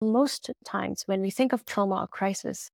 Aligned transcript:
most 0.00 0.50
times 0.64 1.02
when 1.06 1.20
we 1.20 1.30
think 1.30 1.52
of 1.52 1.64
trauma 1.64 2.02
or 2.02 2.06
crisis, 2.06 2.70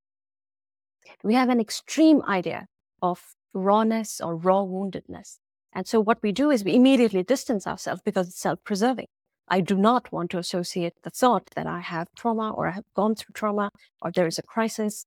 we 1.22 1.34
have 1.34 1.48
an 1.48 1.60
extreme 1.60 2.22
idea 2.22 2.66
of 3.02 3.34
rawness 3.52 4.20
or 4.20 4.36
raw 4.36 4.62
woundedness. 4.62 5.38
And 5.72 5.86
so 5.86 6.00
what 6.00 6.22
we 6.22 6.32
do 6.32 6.50
is 6.50 6.64
we 6.64 6.74
immediately 6.74 7.22
distance 7.22 7.66
ourselves 7.66 8.00
because 8.04 8.28
it's 8.28 8.40
self 8.40 8.62
preserving. 8.64 9.06
I 9.48 9.60
do 9.60 9.76
not 9.76 10.10
want 10.12 10.30
to 10.32 10.38
associate 10.38 10.94
the 11.02 11.10
thought 11.10 11.50
that 11.54 11.66
I 11.66 11.80
have 11.80 12.08
trauma 12.16 12.50
or 12.50 12.66
I 12.66 12.72
have 12.72 12.84
gone 12.94 13.14
through 13.14 13.34
trauma 13.34 13.70
or 14.02 14.10
there 14.10 14.26
is 14.26 14.38
a 14.38 14.42
crisis. 14.42 15.06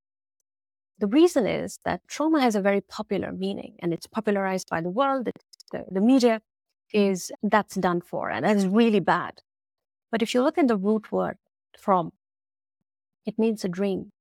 The 0.99 1.07
reason 1.07 1.45
is 1.45 1.79
that 1.85 2.01
trauma 2.07 2.41
has 2.41 2.55
a 2.55 2.61
very 2.61 2.81
popular 2.81 3.31
meaning 3.31 3.75
and 3.79 3.93
it's 3.93 4.07
popularized 4.07 4.69
by 4.69 4.81
the 4.81 4.89
world, 4.89 5.29
the, 5.71 5.85
the 5.91 6.01
media 6.01 6.41
is 6.93 7.31
that's 7.43 7.75
done 7.75 8.01
for 8.01 8.29
and 8.29 8.45
that 8.45 8.55
is 8.55 8.67
really 8.67 8.99
bad. 8.99 9.41
But 10.11 10.21
if 10.21 10.33
you 10.33 10.41
look 10.41 10.57
at 10.57 10.67
the 10.67 10.77
root 10.77 11.11
word 11.11 11.37
from, 11.77 12.13
it 13.25 13.37
means 13.37 13.63
a 13.63 13.69
dream. 13.69 14.11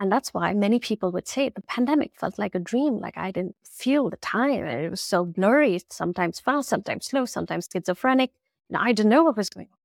And 0.00 0.10
that's 0.10 0.34
why 0.34 0.52
many 0.54 0.78
people 0.78 1.12
would 1.12 1.28
say 1.28 1.48
the 1.48 1.62
pandemic 1.62 2.12
felt 2.18 2.38
like 2.38 2.54
a 2.54 2.58
dream. 2.58 2.98
Like 2.98 3.16
I 3.16 3.30
didn't 3.30 3.56
feel 3.64 4.10
the 4.10 4.16
time. 4.16 4.64
It 4.64 4.90
was 4.90 5.00
so 5.00 5.24
blurry, 5.24 5.80
sometimes 5.88 6.40
fast, 6.40 6.68
sometimes 6.68 7.06
slow, 7.06 7.24
sometimes 7.24 7.68
schizophrenic. 7.72 8.30
And 8.68 8.76
I 8.76 8.92
didn't 8.92 9.10
know 9.10 9.24
what 9.24 9.36
was 9.36 9.48
going 9.48 9.68
on. 9.70 9.78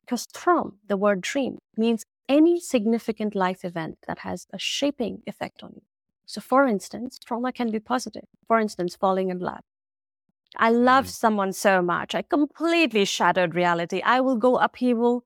Because 0.00 0.26
from 0.32 0.78
the 0.86 0.96
word 0.96 1.20
dream 1.20 1.58
means 1.76 2.04
any 2.28 2.60
significant 2.60 3.34
life 3.34 3.64
event 3.64 3.98
that 4.06 4.20
has 4.20 4.46
a 4.52 4.58
shaping 4.58 5.22
effect 5.26 5.62
on 5.62 5.72
you. 5.74 5.82
So, 6.24 6.40
for 6.40 6.66
instance, 6.66 7.18
trauma 7.18 7.52
can 7.52 7.70
be 7.70 7.80
positive. 7.80 8.24
For 8.46 8.58
instance, 8.60 8.96
falling 8.96 9.30
in 9.30 9.38
love. 9.38 9.64
I 10.56 10.70
love 10.70 11.06
mm. 11.06 11.10
someone 11.10 11.52
so 11.52 11.82
much. 11.82 12.14
I 12.14 12.22
completely 12.22 13.04
shattered 13.04 13.54
reality. 13.54 14.00
I 14.04 14.20
will 14.20 14.36
go 14.36 14.56
upheaval 14.56 15.24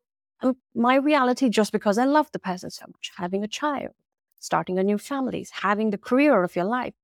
my 0.74 0.96
reality 0.96 1.48
just 1.48 1.72
because 1.72 1.98
I 1.98 2.04
love 2.04 2.30
the 2.32 2.38
person 2.38 2.70
so 2.70 2.86
much, 2.88 3.12
having 3.16 3.44
a 3.44 3.48
child, 3.48 3.92
starting 4.40 4.78
a 4.78 4.82
new 4.82 4.98
family, 4.98 5.46
having 5.52 5.90
the 5.90 5.98
career 5.98 6.42
of 6.42 6.56
your 6.56 6.64
life. 6.64 6.94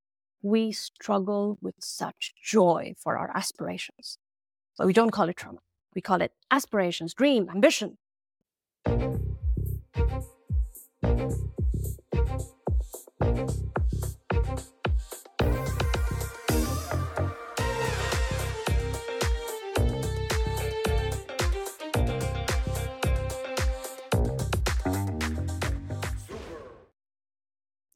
We 0.42 0.72
struggle 0.72 1.58
with 1.60 1.76
such 1.80 2.34
joy 2.42 2.94
for 2.98 3.16
our 3.16 3.30
aspirations. 3.36 4.18
But 4.76 4.86
we 4.86 4.92
don't 4.92 5.10
call 5.10 5.28
it 5.28 5.36
trauma. 5.36 5.58
We 5.94 6.00
call 6.00 6.22
it 6.22 6.32
aspirations, 6.50 7.14
dream, 7.14 7.48
ambition. 7.48 7.98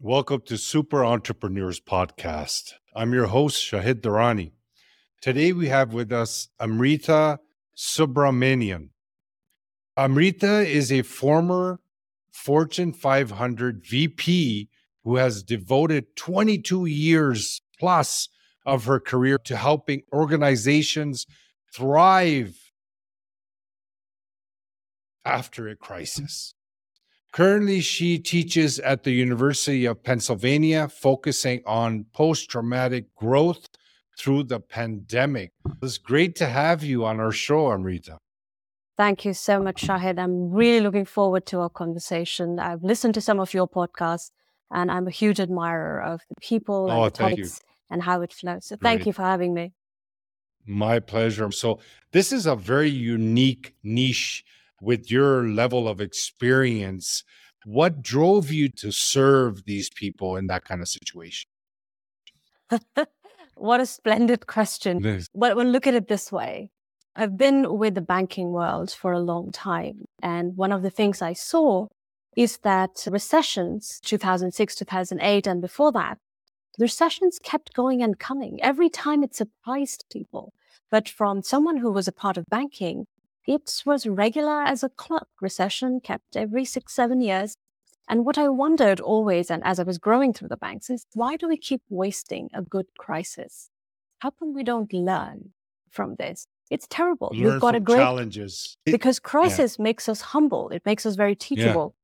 Welcome 0.05 0.41
to 0.47 0.59
Super 0.59 1.05
Entrepreneurs 1.05 1.79
Podcast. 1.79 2.73
I'm 2.93 3.13
your 3.13 3.27
host, 3.27 3.63
Shahid 3.63 4.01
Durrani. 4.01 4.51
Today 5.21 5.53
we 5.53 5.69
have 5.69 5.93
with 5.93 6.11
us 6.11 6.49
Amrita 6.59 7.39
Subramanian. 7.77 8.89
Amrita 9.97 10.67
is 10.67 10.91
a 10.91 11.03
former 11.03 11.79
Fortune 12.33 12.93
500 12.93 13.87
VP 13.87 14.69
who 15.05 15.17
has 15.19 15.45
devoted 15.45 16.17
22 16.17 16.85
years 16.87 17.63
plus 17.79 18.29
of 18.67 18.87
her 18.87 18.99
career 18.99 19.39
to 19.45 19.57
helping 19.57 20.03
organizations 20.13 21.27
thrive 21.73 22.73
after 25.25 25.69
a 25.69 25.77
crisis. 25.77 26.55
Currently, 27.33 27.81
she 27.81 28.19
teaches 28.19 28.79
at 28.79 29.05
the 29.05 29.11
University 29.11 29.87
of 29.87 30.03
Pennsylvania, 30.03 30.87
focusing 30.89 31.63
on 31.65 32.05
post 32.13 32.51
traumatic 32.51 33.15
growth 33.15 33.69
through 34.19 34.45
the 34.45 34.61
pandemic. 34.61 35.53
It's 35.83 35.97
great 35.97 36.37
to 36.37 36.47
have 36.47 36.85
you 36.85 37.07
on 37.07 37.21
our 37.21 37.33
show, 37.33 37.73
Amrita. 37.73 38.19
Thank 38.99 39.25
you 39.25 39.33
so 39.33 39.59
much, 39.59 39.83
Shahid. 39.83 40.19
I'm 40.19 40.51
really 40.51 40.81
looking 40.81 41.07
forward 41.07 41.47
to 41.47 41.61
our 41.61 41.71
conversation. 41.71 42.59
I've 42.59 42.85
listened 42.85 43.15
to 43.15 43.23
some 43.23 43.41
of 43.41 43.55
your 43.55 43.67
podcasts, 43.67 44.31
and 44.71 44.91
I'm 44.91 45.09
a 45.09 45.11
huge 45.11 45.41
admirer 45.41 46.03
of 46.03 46.21
the 46.29 46.35
people 46.43 46.89
oh, 46.91 47.05
and 47.05 47.07
the 47.07 47.11
topics 47.17 47.61
and 47.91 48.03
how 48.03 48.21
it 48.21 48.35
flows. 48.35 48.67
So, 48.67 48.77
thank 48.77 49.07
you 49.07 49.15
for 49.15 49.23
having 49.23 49.55
me. 49.55 49.73
My 50.67 51.01
pleasure. 51.01 51.51
So, 51.51 51.81
this 52.13 52.31
is 52.31 52.45
a 52.45 52.55
very 52.55 52.91
unique 52.91 53.75
niche 53.83 54.45
with 54.83 55.11
your 55.11 55.47
level 55.47 55.87
of 55.89 56.01
experience, 56.01 57.23
what 57.65 58.03
drove 58.03 58.51
you 58.51 58.69
to 58.69 58.91
serve 58.91 59.65
these 59.65 59.89
people 59.89 60.37
in 60.37 60.49
that 60.49 60.65
kind 60.65 60.83
of 60.83 60.89
situation? 60.89 61.49
what 63.55 63.81
a 63.81 63.87
splendid 63.87 64.49
question. 64.49 65.23
But 65.35 65.57
when 65.57 65.71
look 65.71 65.87
at 65.87 65.95
it 65.95 66.09
this 66.09 66.33
way, 66.33 66.71
I've 67.15 67.37
been 67.37 67.79
with 67.79 67.95
the 67.95 68.01
banking 68.01 68.51
world 68.51 68.91
for 68.91 69.13
a 69.13 69.21
long 69.21 69.53
time. 69.53 70.07
And 70.21 70.57
one 70.57 70.73
of 70.73 70.83
the 70.83 70.91
things 70.91 71.23
I 71.23 71.35
saw 71.35 71.87
is 72.37 72.59
that 72.59 73.07
recessions, 73.09 74.01
2006, 74.05 74.75
2008, 74.75 75.47
and 75.47 75.61
before 75.61 75.93
that, 75.93 76.19
the 76.77 76.85
recessions 76.85 77.39
kept 77.41 77.75
going 77.75 78.03
and 78.03 78.19
coming. 78.19 78.59
Every 78.63 78.89
time 78.89 79.23
it 79.23 79.37
surprised 79.37 80.07
people. 80.11 80.55
But 80.91 81.09
from 81.09 81.43
someone 81.43 81.77
who 81.77 81.93
was 81.93 82.09
a 82.09 82.13
part 82.13 82.37
of 82.37 82.47
banking, 82.47 83.07
it 83.47 83.83
was 83.85 84.07
regular 84.07 84.63
as 84.63 84.83
a 84.83 84.89
clock. 84.89 85.29
Recession 85.41 86.01
kept 86.01 86.37
every 86.37 86.65
six, 86.65 86.95
seven 86.95 87.21
years. 87.21 87.57
And 88.09 88.25
what 88.25 88.39
I 88.39 88.49
wondered 88.49 89.01
always, 89.01 89.51
and 89.51 89.63
as 89.65 89.79
I 89.79 89.85
was 89.85 89.99
growing 89.99 90.33
through 90.33 90.49
the 90.49 90.57
banks, 90.57 90.91
is 90.91 91.07
why 91.15 91.37
do 91.37 91.49
we 91.49 91.57
keep 91.57 91.83
wasting 91.89 92.51
a 92.53 92.63
good 92.63 92.87
crisis? 92.99 93.71
How 94.19 94.31
come 94.31 94.55
we 94.55 94.65
don't 94.65 94.93
learn 94.93 95.51
from 95.91 96.17
this? 96.17 96.47
It's 96.71 96.87
terrible. 96.89 97.33
Learn 97.35 97.53
We've 97.53 97.61
got 97.61 97.75
a 97.75 97.81
great 97.81 97.99
challenges 97.99 98.77
because 98.85 99.19
crisis 99.19 99.77
yeah. 99.79 99.83
makes 99.83 100.09
us 100.09 100.21
humble. 100.21 100.71
It 100.71 100.85
makes 100.87 101.05
us 101.05 101.17
very 101.17 101.35
teachable. 101.35 101.95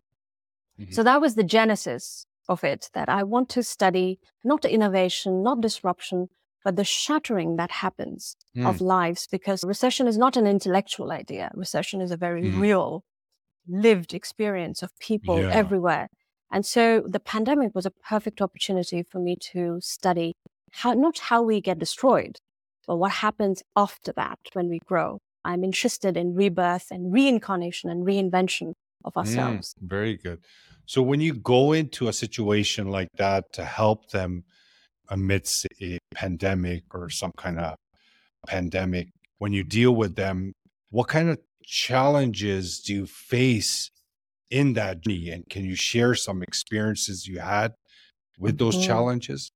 Yeah. 0.76 0.84
Mm-hmm. 0.84 0.92
So 0.92 1.02
that 1.02 1.20
was 1.20 1.34
the 1.34 1.44
genesis 1.44 2.26
of 2.48 2.62
it. 2.64 2.90
That 2.92 3.08
I 3.08 3.22
want 3.22 3.48
to 3.50 3.62
study 3.62 4.18
not 4.44 4.64
innovation, 4.64 5.42
not 5.42 5.60
disruption, 5.60 6.28
but 6.64 6.76
the 6.76 6.84
shattering 6.84 7.56
that 7.56 7.70
happens 7.70 8.36
mm. 8.56 8.68
of 8.68 8.80
lives 8.80 9.26
because 9.30 9.64
recession 9.64 10.06
is 10.06 10.18
not 10.18 10.36
an 10.36 10.46
intellectual 10.46 11.12
idea. 11.12 11.50
Recession 11.54 12.00
is 12.00 12.10
a 12.10 12.16
very 12.16 12.44
mm. 12.44 12.60
real, 12.60 13.04
lived 13.68 14.14
experience 14.14 14.82
of 14.82 14.90
people 14.98 15.40
yeah. 15.40 15.50
everywhere. 15.50 16.08
And 16.50 16.64
so 16.64 17.02
the 17.06 17.20
pandemic 17.20 17.74
was 17.74 17.86
a 17.86 17.90
perfect 17.90 18.40
opportunity 18.40 19.02
for 19.02 19.18
me 19.18 19.36
to 19.52 19.78
study 19.80 20.34
how, 20.72 20.94
not 20.94 21.18
how 21.18 21.42
we 21.42 21.60
get 21.60 21.78
destroyed, 21.78 22.38
but 22.86 22.96
what 22.96 23.12
happens 23.12 23.62
after 23.76 24.12
that 24.16 24.38
when 24.54 24.68
we 24.68 24.78
grow. 24.86 25.18
I'm 25.44 25.64
interested 25.64 26.16
in 26.16 26.34
rebirth 26.34 26.88
and 26.90 27.12
reincarnation 27.12 27.90
and 27.90 28.06
reinvention 28.06 28.72
of 29.04 29.14
mm, 29.14 29.18
ourselves. 29.18 29.74
Mm, 29.74 29.88
very 29.88 30.16
good. 30.16 30.40
So 30.86 31.02
when 31.02 31.20
you 31.20 31.34
go 31.34 31.72
into 31.72 32.08
a 32.08 32.12
situation 32.12 32.88
like 32.88 33.10
that 33.16 33.52
to 33.54 33.64
help 33.64 34.10
them 34.10 34.44
amidst 35.08 35.66
a 35.80 35.98
pandemic 36.14 36.84
or 36.94 37.10
some 37.10 37.32
kind 37.36 37.58
of 37.58 37.76
pandemic, 38.46 39.08
when 39.38 39.52
you 39.52 39.64
deal 39.64 39.94
with 39.94 40.16
them, 40.16 40.52
what 40.90 41.08
kind 41.08 41.30
of 41.30 41.38
challenges 41.64 42.80
do 42.80 42.94
you 42.94 43.06
face 43.06 43.90
in 44.50 44.72
that 44.74 45.00
journey? 45.00 45.30
And 45.30 45.48
can 45.48 45.64
you 45.64 45.74
share 45.74 46.14
some 46.14 46.42
experiences 46.42 47.26
you 47.26 47.40
had 47.40 47.72
with 48.38 48.58
those 48.58 48.76
mm-hmm. 48.76 48.86
challenges? 48.86 49.50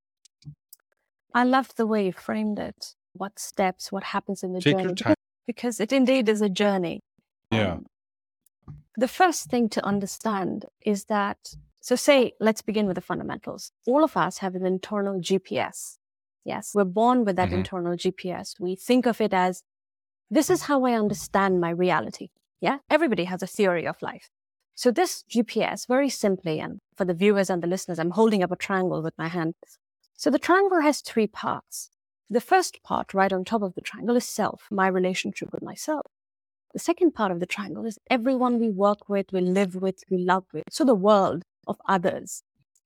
I 1.35 1.45
love 1.45 1.75
the 1.77 1.87
way 1.87 2.07
you 2.07 2.13
framed 2.13 2.59
it. 2.59 2.95
What 3.15 3.39
steps, 3.39 3.91
what 3.91 4.05
happens 4.05 4.43
in 4.43 4.53
the 4.53 4.61
Take 4.61 4.77
journey? 4.77 4.95
Because, 4.95 5.17
because 5.47 5.81
it 5.81 5.93
indeed 5.93 6.29
is 6.29 6.43
a 6.43 6.49
journey. 6.49 7.01
Yeah. 7.51 7.73
Um, 7.73 7.87
the 8.97 9.09
first 9.09 9.47
thing 9.51 9.69
to 9.71 9.85
understand 9.85 10.67
is 10.85 11.07
that 11.07 11.39
so 11.83 11.97
say, 11.97 12.33
let's 12.39 12.63
begin 12.63 12.87
with 12.87 12.95
the 12.95 13.01
fundamentals. 13.01 13.73
All 13.89 14.05
of 14.05 14.17
us 14.17 14.39
have 14.39 14.55
an 14.55 14.65
internal 14.65 15.21
GPS. 15.21 15.99
Yes, 16.45 16.71
we're 16.75 16.85
born 16.85 17.25
with 17.25 17.35
that 17.35 17.49
mm-hmm. 17.49 17.59
internal 17.59 17.97
GPS. 17.97 18.61
We 18.61 18.77
think 18.77 19.05
of 19.05 19.21
it 19.21 19.35
as 19.35 19.65
this 20.31 20.49
is 20.49 20.63
how 20.63 20.85
I 20.85 20.93
understand 20.93 21.61
my 21.61 21.71
reality. 21.71 22.29
Yeah, 22.61 22.79
everybody 22.89 23.25
has 23.25 23.43
a 23.43 23.49
theory 23.49 23.85
of 23.85 24.01
life. 24.01 24.31
So 24.77 24.93
this 24.93 25.25
GPS, 25.29 25.89
very 25.89 26.09
simply, 26.09 26.61
and 26.61 26.79
for 26.97 27.05
the 27.05 27.15
viewers 27.15 27.51
and 27.51 27.61
the 27.61 27.67
listeners, 27.67 27.99
I'm 27.99 28.13
holding 28.13 28.45
up 28.45 28.53
a 28.53 28.57
triangle 28.57 29.03
with 29.03 29.19
my 29.19 29.27
hand. 29.27 29.55
So 30.17 30.31
the 30.31 30.39
triangle 30.39 30.83
has 30.83 31.01
three 31.01 31.27
parts. 31.27 31.91
The 32.31 32.41
first 32.41 32.85
part, 32.85 33.13
right 33.13 33.33
on 33.33 33.45
top 33.45 33.63
of 33.63 33.75
the 33.75 33.81
triangle, 33.81 34.17
is 34.17 34.25
self, 34.25 34.69
my 34.71 34.87
relationship 34.87 35.53
with 35.53 35.65
myself. 35.65 36.07
The 36.73 36.79
second 36.79 37.13
part 37.13 37.33
of 37.33 37.41
the 37.41 37.47
triangle 37.47 37.85
is 37.85 37.99
everyone 38.09 38.61
we 38.61 38.71
work 38.71 39.09
with, 39.09 39.27
we 39.33 39.41
live 39.41 39.75
with, 39.75 40.05
we 40.09 40.19
love 40.19 40.45
with. 40.55 40.65
So 40.71 40.85
the 40.85 40.95
world, 40.95 41.43
of 41.67 41.79
others. 41.89 42.43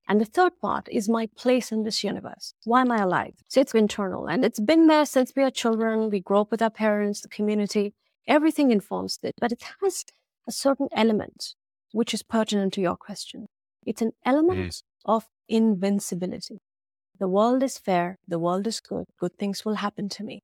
And 0.08 0.20
the 0.20 0.24
third 0.24 0.52
part 0.60 0.88
is 0.90 1.08
my 1.08 1.28
place 1.36 1.72
in 1.72 1.82
this 1.82 2.04
universe. 2.04 2.54
Why 2.64 2.82
am 2.82 2.92
I 2.92 2.98
alive? 2.98 3.34
So 3.48 3.60
it's 3.60 3.74
internal 3.74 4.28
and 4.28 4.44
it's 4.44 4.60
been 4.60 4.86
there 4.86 5.04
since 5.04 5.32
we 5.34 5.42
are 5.42 5.50
children. 5.50 6.10
We 6.10 6.20
grow 6.20 6.42
up 6.42 6.50
with 6.52 6.62
our 6.62 6.70
parents, 6.70 7.20
the 7.20 7.28
community, 7.28 7.92
everything 8.28 8.70
informs 8.70 9.18
it, 9.22 9.34
but 9.40 9.52
it 9.52 9.62
has 9.82 10.04
a 10.46 10.52
certain 10.52 10.88
element 10.92 11.54
which 11.92 12.14
is 12.14 12.22
pertinent 12.22 12.72
to 12.74 12.80
your 12.80 12.96
question. 12.96 13.46
It's 13.84 14.02
an 14.02 14.12
element 14.24 14.58
mm. 14.58 14.82
of 15.04 15.26
invincibility. 15.48 16.58
The 17.18 17.28
world 17.28 17.62
is 17.62 17.78
fair, 17.78 18.18
the 18.28 18.38
world 18.38 18.66
is 18.66 18.80
good, 18.80 19.06
good 19.18 19.36
things 19.38 19.64
will 19.64 19.76
happen 19.76 20.08
to 20.10 20.24
me. 20.24 20.42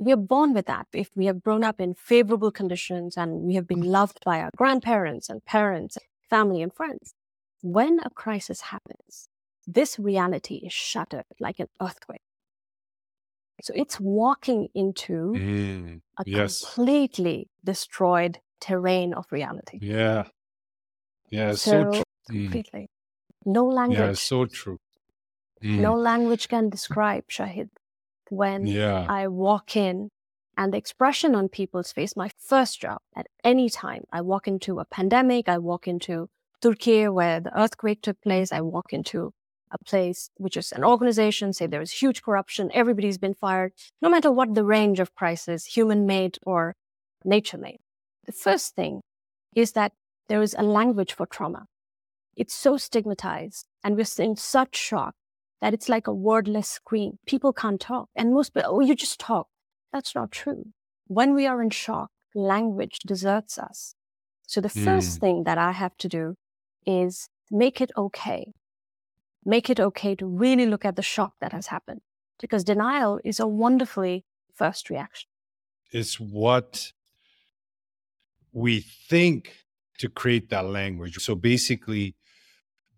We 0.00 0.12
are 0.12 0.16
born 0.16 0.54
with 0.54 0.66
that. 0.66 0.86
If 0.92 1.10
we 1.14 1.26
have 1.26 1.42
grown 1.42 1.64
up 1.64 1.80
in 1.80 1.94
favorable 1.94 2.50
conditions 2.50 3.16
and 3.16 3.42
we 3.42 3.54
have 3.54 3.66
been 3.66 3.82
loved 3.82 4.20
by 4.24 4.40
our 4.40 4.50
grandparents 4.56 5.28
and 5.28 5.44
parents, 5.44 5.98
family 6.28 6.62
and 6.62 6.72
friends, 6.72 7.14
when 7.62 8.00
a 8.04 8.10
crisis 8.10 8.60
happens, 8.60 9.28
this 9.66 9.98
reality 9.98 10.56
is 10.64 10.72
shattered 10.72 11.24
like 11.40 11.58
an 11.58 11.68
earthquake. 11.80 12.22
So 13.62 13.72
it's 13.74 13.98
walking 13.98 14.68
into 14.74 15.34
mm, 15.36 16.00
a 16.16 16.22
yes. 16.24 16.60
completely 16.60 17.48
destroyed 17.64 18.38
terrain 18.60 19.12
of 19.12 19.26
reality. 19.30 19.78
Yeah. 19.82 20.24
Yeah, 21.30 21.52
so, 21.52 21.56
so 21.56 21.90
true. 21.90 22.02
Mm. 22.30 22.42
Completely. 22.44 22.80
Mm. 23.46 23.52
No 23.52 23.66
language. 23.66 23.98
Yeah, 23.98 24.12
so 24.12 24.46
true. 24.46 24.78
Mm. 25.62 25.80
No 25.80 25.94
language 25.94 26.48
can 26.48 26.70
describe 26.70 27.24
Shahid 27.28 27.70
when 28.30 28.66
yeah. 28.66 29.06
I 29.08 29.26
walk 29.26 29.76
in 29.76 30.10
and 30.56 30.72
the 30.72 30.78
expression 30.78 31.34
on 31.34 31.48
people's 31.48 31.92
face, 31.92 32.16
my 32.16 32.30
first 32.36 32.80
job 32.80 32.98
at 33.14 33.28
any 33.44 33.70
time, 33.70 34.04
I 34.12 34.20
walk 34.22 34.48
into 34.48 34.80
a 34.80 34.84
pandemic, 34.84 35.48
I 35.48 35.58
walk 35.58 35.86
into 35.86 36.28
Turkey 36.60 37.08
where 37.08 37.40
the 37.40 37.58
earthquake 37.58 38.02
took 38.02 38.20
place, 38.20 38.52
I 38.52 38.60
walk 38.60 38.92
into 38.92 39.32
a 39.70 39.78
place 39.78 40.30
which 40.36 40.56
is 40.56 40.72
an 40.72 40.84
organization, 40.84 41.52
say 41.52 41.66
there 41.66 41.82
is 41.82 41.92
huge 41.92 42.22
corruption, 42.22 42.70
everybody's 42.72 43.18
been 43.18 43.34
fired, 43.34 43.72
no 44.00 44.08
matter 44.08 44.30
what 44.30 44.54
the 44.54 44.64
range 44.64 45.00
of 45.00 45.14
crisis, 45.14 45.66
human 45.66 46.06
made 46.06 46.38
or 46.44 46.74
nature 47.24 47.58
made. 47.58 47.78
The 48.26 48.32
first 48.32 48.74
thing 48.74 49.02
is 49.54 49.72
that 49.72 49.92
there 50.28 50.42
is 50.42 50.54
a 50.58 50.62
language 50.62 51.12
for 51.12 51.26
trauma. 51.26 51.66
It's 52.36 52.54
so 52.54 52.76
stigmatized 52.76 53.66
and 53.82 53.96
we're 53.96 54.24
in 54.24 54.36
such 54.36 54.76
shock 54.76 55.14
that 55.60 55.74
it's 55.74 55.88
like 55.88 56.06
a 56.06 56.14
wordless 56.14 56.68
scream. 56.68 57.18
People 57.26 57.52
can't 57.52 57.80
talk. 57.80 58.08
And 58.14 58.32
most 58.32 58.54
people, 58.54 58.70
oh, 58.72 58.80
you 58.80 58.94
just 58.94 59.18
talk. 59.18 59.48
That's 59.92 60.14
not 60.14 60.30
true. 60.30 60.66
When 61.06 61.34
we 61.34 61.46
are 61.46 61.60
in 61.62 61.70
shock, 61.70 62.10
language 62.34 62.98
deserts 63.06 63.58
us. 63.58 63.94
So 64.46 64.60
the 64.60 64.68
mm. 64.68 64.84
first 64.84 65.20
thing 65.20 65.44
that 65.44 65.58
I 65.58 65.72
have 65.72 65.96
to 65.98 66.08
do 66.08 66.36
is 66.88 67.28
make 67.50 67.80
it 67.80 67.90
okay 67.96 68.52
make 69.44 69.70
it 69.70 69.80
okay 69.80 70.14
to 70.14 70.26
really 70.26 70.66
look 70.66 70.84
at 70.84 70.96
the 70.96 71.02
shock 71.02 71.32
that 71.40 71.52
has 71.52 71.68
happened 71.68 72.02
because 72.40 72.62
denial 72.64 73.18
is 73.24 73.40
a 73.40 73.46
wonderfully 73.46 74.24
first 74.54 74.90
reaction. 74.90 75.28
It's 75.90 76.20
what 76.20 76.92
we 78.52 78.80
think 78.80 79.54
to 79.98 80.08
create 80.08 80.50
that 80.50 80.66
language. 80.66 81.16
So 81.16 81.34
basically, 81.34 82.14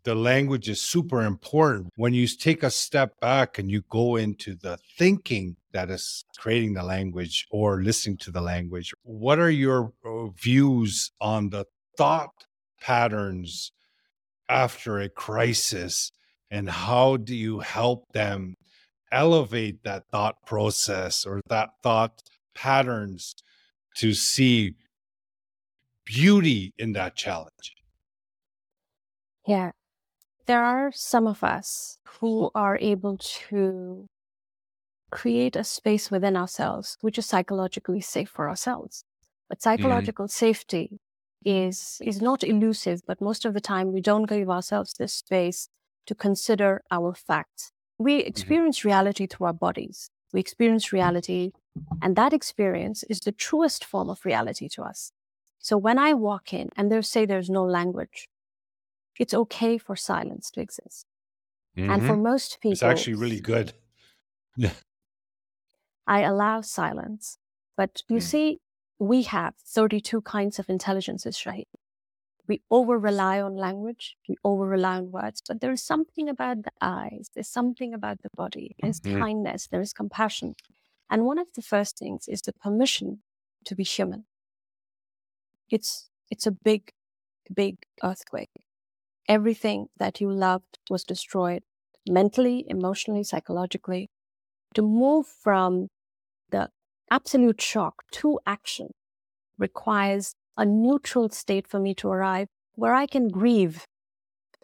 the 0.02 0.14
language 0.14 0.69
is 0.69 0.81
super 0.81 1.22
important. 1.22 1.90
When 1.96 2.14
you 2.14 2.26
take 2.26 2.62
a 2.62 2.70
step 2.70 3.20
back 3.20 3.58
and 3.58 3.70
you 3.70 3.82
go 3.88 4.16
into 4.16 4.56
the 4.56 4.78
thinking 4.98 5.56
that 5.72 5.88
is 5.88 6.25
creating 6.38 6.75
the 6.75 6.82
language 6.82 7.46
or 7.50 7.82
listening 7.82 8.16
to 8.19 8.31
the 8.31 8.40
language, 8.40 8.92
what 9.02 9.38
are 9.38 9.50
your 9.50 9.92
uh, 10.04 10.26
views 10.28 11.12
on 11.20 11.50
the 11.50 11.66
thought 11.96 12.46
patterns 12.81 13.72
after 14.50 14.99
a 14.99 15.08
crisis 15.08 16.11
and 16.50 16.69
how 16.69 17.17
do 17.17 17.35
you 17.35 17.61
help 17.61 18.12
them 18.12 18.56
elevate 19.12 19.82
that 19.85 20.02
thought 20.11 20.37
process 20.44 21.25
or 21.25 21.41
that 21.49 21.70
thought 21.82 22.23
patterns 22.55 23.35
to 23.97 24.12
see 24.12 24.75
beauty 26.05 26.73
in 26.79 26.93
that 26.93 27.14
challenge 27.14 27.75
yeah 29.47 29.70
there 30.47 30.64
are 30.64 30.91
some 30.93 31.26
of 31.26 31.44
us 31.44 31.99
who 32.19 32.50
are 32.55 32.76
able 32.81 33.17
to 33.19 34.06
create 35.12 35.55
a 35.55 35.64
space 35.64 36.11
within 36.11 36.37
ourselves 36.37 36.97
which 37.00 37.19
is 37.19 37.26
psychologically 37.26 38.00
safe 38.00 38.29
for 38.29 38.49
ourselves 38.49 39.05
but 39.49 39.58
mm-hmm. 39.58 39.70
psychological 39.70 40.26
mm-hmm. 40.26 40.47
safety 40.47 41.00
is 41.44 42.02
is 42.04 42.20
not 42.20 42.44
elusive 42.44 43.00
but 43.06 43.20
most 43.20 43.44
of 43.46 43.54
the 43.54 43.60
time 43.60 43.92
we 43.92 44.00
don't 44.00 44.28
give 44.28 44.50
ourselves 44.50 44.92
this 44.94 45.14
space 45.14 45.69
to 46.06 46.14
consider 46.14 46.82
our 46.90 47.14
facts. 47.14 47.72
We 47.98 48.19
mm-hmm. 48.19 48.28
experience 48.28 48.78
mm-hmm. 48.81 48.88
reality 48.88 49.26
through 49.26 49.46
our 49.46 49.52
bodies. 49.52 50.10
We 50.32 50.40
experience 50.40 50.92
reality, 50.92 51.52
and 52.02 52.16
that 52.16 52.32
experience 52.32 53.02
is 53.04 53.20
the 53.20 53.32
truest 53.32 53.84
form 53.84 54.10
of 54.10 54.25
reality 54.25 54.69
to 54.70 54.82
us. 54.82 55.12
So 55.58 55.76
when 55.76 55.98
I 55.98 56.14
walk 56.14 56.52
in 56.52 56.70
and 56.76 56.90
they 56.90 57.02
say 57.02 57.26
there's 57.26 57.50
no 57.50 57.64
language, 57.64 58.28
it's 59.19 59.34
okay 59.34 59.76
for 59.78 59.96
silence 59.96 60.50
to 60.52 60.60
exist. 60.60 61.06
Mm-hmm. 61.76 61.90
And 61.90 62.02
for 62.02 62.12
mm-hmm. 62.14 62.22
most 62.22 62.58
people, 62.60 62.72
it's 62.72 62.82
actually 62.82 63.14
really 63.14 63.40
good. 63.40 63.72
I 66.06 66.22
allow 66.22 66.60
silence. 66.60 67.38
But 67.76 68.02
you 68.08 68.19
mm. 68.19 68.22
see, 68.22 68.60
we 69.00 69.23
have 69.23 69.55
32 69.67 70.20
kinds 70.20 70.61
of 70.61 70.69
intelligences, 70.69 71.37
Shahid 71.37 71.67
we 72.50 72.61
over 72.69 72.99
rely 72.99 73.41
on 73.41 73.55
language, 73.55 74.17
we 74.29 74.35
over 74.43 74.67
rely 74.67 74.97
on 74.97 75.12
words, 75.12 75.41
but 75.47 75.61
there 75.61 75.73
is 75.73 75.85
something 75.85 76.29
about 76.29 76.64
the 76.64 76.73
eyes, 76.81 77.31
there's 77.32 77.49
something 77.49 77.94
about 77.94 78.23
the 78.23 78.31
body, 78.35 78.75
there's 78.82 79.00
mm-hmm. 79.00 79.20
kindness, 79.20 79.69
there 79.69 79.81
is 79.81 79.93
compassion. 79.93 80.56
And 81.08 81.25
one 81.25 81.38
of 81.38 81.47
the 81.55 81.62
first 81.62 81.97
things 81.97 82.26
is 82.26 82.43
the 82.43 82.52
permission 82.52 83.23
to 83.67 83.76
be 83.76 83.85
human. 83.85 84.25
It's 85.70 86.11
it's 86.29 86.47
a 86.47 86.50
big, 86.50 86.91
big 87.55 87.76
earthquake. 88.02 88.50
Everything 89.29 89.87
that 89.99 90.20
you 90.20 90.29
loved 90.29 90.79
was 90.88 91.05
destroyed 91.05 91.62
mentally, 92.08 92.64
emotionally, 92.69 93.23
psychologically. 93.23 94.11
To 94.75 94.82
move 94.82 95.26
from 95.26 95.88
absolute 97.10 97.60
shock 97.60 98.04
to 98.12 98.38
action 98.46 98.90
requires 99.58 100.34
a 100.56 100.64
neutral 100.64 101.28
state 101.30 101.66
for 101.66 101.78
me 101.78 101.94
to 101.94 102.08
arrive 102.08 102.48
where 102.74 102.94
I 102.94 103.06
can 103.06 103.28
grieve 103.28 103.84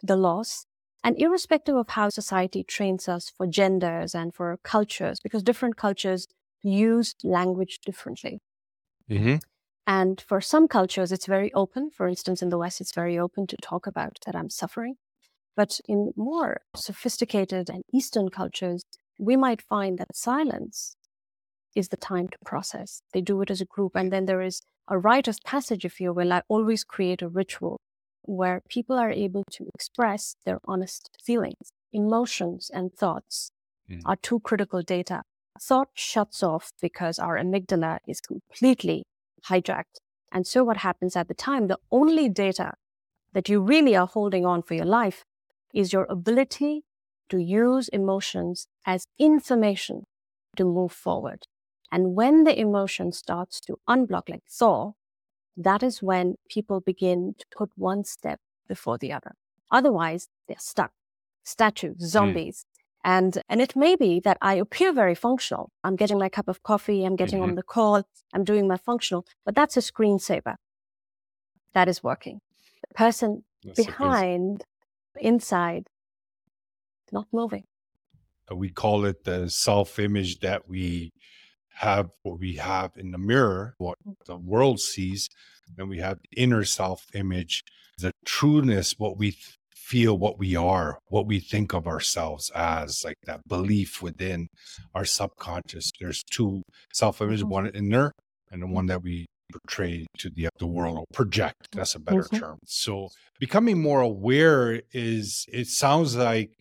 the 0.01 0.15
loss. 0.15 0.65
And 1.03 1.19
irrespective 1.21 1.75
of 1.75 1.89
how 1.89 2.09
society 2.09 2.63
trains 2.63 3.07
us 3.07 3.29
for 3.29 3.47
genders 3.47 4.13
and 4.13 4.33
for 4.33 4.57
cultures, 4.63 5.19
because 5.21 5.43
different 5.43 5.77
cultures 5.77 6.27
use 6.63 7.15
language 7.23 7.79
differently. 7.85 8.41
Mm-hmm. 9.09 9.35
And 9.85 10.19
for 10.19 10.41
some 10.41 10.67
cultures, 10.67 11.13
it's 11.13 11.27
very 11.27 11.53
open. 11.53 11.91
For 11.91 12.07
instance, 12.07 12.41
in 12.41 12.49
the 12.49 12.57
West, 12.57 12.81
it's 12.81 12.93
very 12.93 13.17
open 13.17 13.47
to 13.47 13.57
talk 13.61 13.87
about 13.87 14.17
that 14.25 14.35
I'm 14.35 14.49
suffering. 14.49 14.95
But 15.55 15.79
in 15.87 16.11
more 16.17 16.61
sophisticated 16.75 17.69
and 17.69 17.83
Eastern 17.93 18.29
cultures, 18.29 18.83
we 19.17 19.37
might 19.37 19.61
find 19.61 19.97
that 19.97 20.15
silence 20.15 20.97
is 21.77 21.89
the 21.89 21.97
time 21.97 22.27
to 22.27 22.37
process. 22.43 23.01
They 23.13 23.21
do 23.21 23.41
it 23.41 23.51
as 23.51 23.61
a 23.61 23.65
group. 23.65 23.95
And 23.95 24.11
then 24.11 24.25
there 24.25 24.41
is 24.41 24.61
a 24.87 24.97
rite 24.97 25.27
of 25.27 25.37
passage, 25.45 25.85
if 25.85 25.99
you 26.01 26.11
will, 26.11 26.33
I 26.33 26.41
always 26.47 26.83
create 26.83 27.21
a 27.21 27.27
ritual 27.27 27.79
where 28.23 28.61
people 28.67 28.97
are 28.97 29.11
able 29.11 29.43
to 29.51 29.69
express 29.75 30.35
their 30.45 30.59
honest 30.65 31.09
feelings. 31.23 31.71
Emotions 31.93 32.71
and 32.73 32.93
thoughts 32.93 33.51
mm. 33.89 34.01
are 34.05 34.15
two 34.15 34.39
critical 34.39 34.81
data. 34.81 35.21
Thought 35.61 35.89
shuts 35.93 36.43
off 36.43 36.71
because 36.81 37.19
our 37.19 37.37
amygdala 37.37 37.99
is 38.07 38.21
completely 38.21 39.03
hijacked. 39.49 39.99
And 40.31 40.45
so 40.45 40.63
what 40.63 40.77
happens 40.77 41.15
at 41.15 41.27
the 41.27 41.33
time, 41.33 41.67
the 41.67 41.79
only 41.91 42.27
data 42.27 42.73
that 43.33 43.49
you 43.49 43.61
really 43.61 43.95
are 43.95 44.07
holding 44.07 44.45
on 44.45 44.61
for 44.63 44.73
your 44.73 44.85
life 44.85 45.23
is 45.73 45.93
your 45.93 46.05
ability 46.09 46.83
to 47.29 47.37
use 47.37 47.87
emotions 47.89 48.67
as 48.85 49.05
information 49.19 50.03
to 50.55 50.65
move 50.65 50.91
forward. 50.91 51.45
And 51.91 52.15
when 52.15 52.43
the 52.43 52.59
emotion 52.59 53.11
starts 53.11 53.59
to 53.61 53.79
unblock, 53.87 54.29
like 54.29 54.43
thaw, 54.49 54.93
that 55.55 55.81
is 55.83 56.03
when 56.03 56.35
people 56.49 56.81
begin 56.81 57.35
to 57.39 57.45
put 57.55 57.71
one 57.75 58.03
step 58.03 58.39
before 58.67 58.97
the 58.97 59.11
other. 59.11 59.33
Otherwise, 59.71 60.29
they're 60.47 60.57
stuck, 60.59 60.91
statues, 61.43 61.97
hmm. 61.99 62.05
zombies. 62.05 62.65
Mm. 62.65 62.73
And, 63.03 63.43
and 63.47 63.61
it 63.61 63.75
may 63.75 63.95
be 63.95 64.19
that 64.21 64.37
I 64.41 64.55
appear 64.55 64.91
very 64.91 65.15
functional. 65.15 65.71
I'm 65.83 65.95
getting 65.95 66.19
my 66.19 66.29
cup 66.29 66.47
of 66.47 66.61
coffee, 66.63 67.05
I'm 67.05 67.15
getting 67.15 67.39
mm-hmm. 67.39 67.51
on 67.51 67.55
the 67.55 67.63
call, 67.63 68.03
I'm 68.33 68.43
doing 68.43 68.67
my 68.67 68.77
functional, 68.77 69.25
but 69.45 69.55
that's 69.55 69.77
a 69.77 69.79
screensaver. 69.79 70.55
That 71.73 71.87
is 71.87 72.03
working. 72.03 72.41
The 72.87 72.93
person 72.95 73.43
that's 73.63 73.85
behind, 73.85 74.65
inside, 75.19 75.87
not 77.11 77.27
moving. 77.31 77.63
We 78.53 78.69
call 78.69 79.05
it 79.05 79.23
the 79.23 79.49
self 79.49 79.99
image 79.99 80.39
that 80.39 80.67
we 80.67 81.13
have 81.77 82.09
what 82.23 82.39
we 82.39 82.55
have 82.55 82.91
in 82.97 83.11
the 83.11 83.17
mirror, 83.17 83.75
what 83.77 83.97
the 84.25 84.35
world 84.35 84.79
sees, 84.79 85.29
then 85.75 85.87
we 85.87 85.99
have 85.99 86.17
the 86.19 86.41
inner 86.41 86.63
self 86.63 87.05
image, 87.13 87.63
the 87.99 88.11
trueness, 88.25 88.95
what 88.97 89.17
we 89.17 89.37
feel, 89.75 90.17
what 90.17 90.39
we 90.39 90.55
are, 90.55 90.99
what 91.07 91.27
we 91.27 91.39
think 91.39 91.73
of 91.73 91.87
ourselves 91.87 92.51
as, 92.55 93.03
like 93.05 93.17
that 93.25 93.47
belief 93.47 94.01
within 94.01 94.47
our 94.95 95.05
subconscious. 95.05 95.91
There's 95.99 96.23
two 96.23 96.63
self 96.93 97.21
image, 97.21 97.41
mm-hmm. 97.41 97.49
one 97.49 97.67
inner 97.67 98.11
and 98.51 98.61
the 98.61 98.67
one 98.67 98.87
that 98.87 99.03
we 99.03 99.27
portray 99.51 100.05
to 100.17 100.29
the, 100.29 100.49
the 100.59 100.67
world 100.67 100.97
or 100.97 101.05
project. 101.13 101.67
That's 101.73 101.95
a 101.95 101.99
better 101.99 102.23
mm-hmm. 102.23 102.37
term. 102.37 102.57
So 102.65 103.09
becoming 103.39 103.81
more 103.81 104.01
aware 104.01 104.81
is, 104.93 105.45
it 105.53 105.67
sounds 105.67 106.15
like 106.15 106.51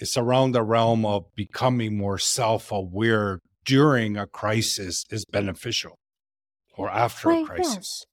it's 0.00 0.16
around 0.16 0.52
the 0.52 0.62
realm 0.62 1.06
of 1.06 1.26
becoming 1.36 1.96
more 1.96 2.18
self 2.18 2.72
aware 2.72 3.38
during 3.64 4.16
a 4.16 4.26
crisis 4.26 5.04
is 5.10 5.24
beneficial 5.24 5.98
or 6.76 6.90
after 6.90 7.30
a 7.30 7.44
crisis. 7.44 8.06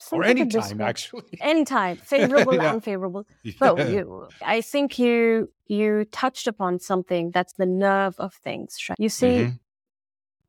Yes. 0.00 0.12
Or 0.12 0.24
anytime, 0.24 0.80
actually. 0.80 1.38
Any 1.40 1.64
time, 1.64 1.96
favorable, 2.04 2.54
yeah. 2.54 2.72
unfavorable. 2.72 3.26
Yeah. 3.42 3.52
But 3.58 3.88
you, 3.90 4.28
I 4.42 4.60
think 4.60 4.98
you 4.98 5.48
you 5.66 6.04
touched 6.12 6.46
upon 6.46 6.78
something 6.78 7.30
that's 7.32 7.54
the 7.54 7.66
nerve 7.66 8.14
of 8.18 8.34
things. 8.34 8.76
Right? 8.88 8.96
You 8.98 9.08
see, 9.08 9.26
mm-hmm. 9.26 9.56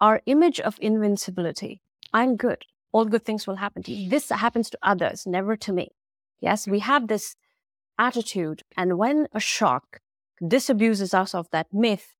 our 0.02 0.22
image 0.26 0.60
of 0.60 0.78
invincibility. 0.80 1.82
I'm 2.14 2.36
good. 2.36 2.66
All 2.92 3.06
good 3.06 3.26
things 3.26 3.48
will 3.48 3.56
happen 3.56 3.84
to 3.84 3.94
you. 3.94 4.10
This 4.10 4.30
happens 4.30 4.70
to 4.70 4.78
others, 4.82 5.26
never 5.26 5.56
to 5.58 5.74
me. 5.74 5.90
Yes, 6.40 6.68
we 6.68 6.80
have 6.80 7.08
this 7.08 7.36
attitude, 7.98 8.64
and 8.76 8.98
when 8.98 9.28
a 9.34 9.40
shock 9.40 10.02
disabuses 10.42 11.14
us 11.14 11.34
of 11.34 11.50
that 11.52 11.68
myth, 11.74 12.14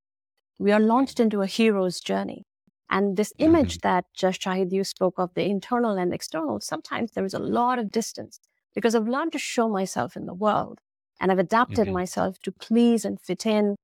we 0.60 0.72
are 0.72 0.80
launched 0.80 1.20
into 1.20 1.42
a 1.42 1.48
hero's 1.48 2.00
journey. 2.00 2.44
And 2.90 3.18
this 3.18 3.34
image 3.38 3.80
mm-hmm. 3.80 3.90
that 3.90 4.06
Just 4.16 4.42
Shahid 4.42 4.72
you 4.72 4.84
spoke 4.84 5.16
of, 5.18 5.34
the 5.34 5.44
internal 5.44 5.98
and 5.98 6.14
external, 6.14 6.60
sometimes 6.62 7.12
there 7.12 7.26
is 7.26 7.34
a 7.34 7.40
lot 7.40 7.80
of 7.80 7.92
distance 7.92 8.40
because 8.74 8.96
I've 8.96 9.08
learned 9.08 9.34
to 9.34 9.40
show 9.40 9.68
myself 9.68 10.16
in 10.16 10.26
the 10.26 10.34
world 10.34 10.80
and 11.20 11.32
I've 11.32 11.40
adapted 11.40 11.86
mm-hmm. 11.86 11.94
myself 11.94 12.40
to 12.44 12.52
please 12.52 13.04
and 13.04 13.20
fit 13.20 13.46
in. 13.46 13.76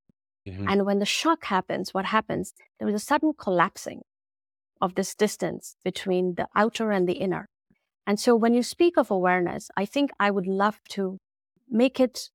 Mm-hmm. 0.47 0.67
And 0.69 0.85
when 0.85 0.99
the 0.99 1.05
shock 1.05 1.45
happens, 1.45 1.93
what 1.93 2.05
happens? 2.05 2.53
There 2.79 2.87
is 2.87 2.95
a 2.95 2.99
sudden 2.99 3.33
collapsing 3.37 4.01
of 4.81 4.95
this 4.95 5.15
distance 5.15 5.75
between 5.83 6.35
the 6.35 6.47
outer 6.55 6.91
and 6.91 7.07
the 7.07 7.13
inner. 7.13 7.47
And 8.05 8.19
so 8.19 8.35
when 8.35 8.53
you 8.53 8.63
speak 8.63 8.97
of 8.97 9.09
awareness, 9.09 9.69
I 9.77 9.85
think 9.85 10.11
I 10.19 10.31
would 10.31 10.47
love 10.47 10.79
to 10.89 11.17
make 11.69 11.99
it 11.99 12.29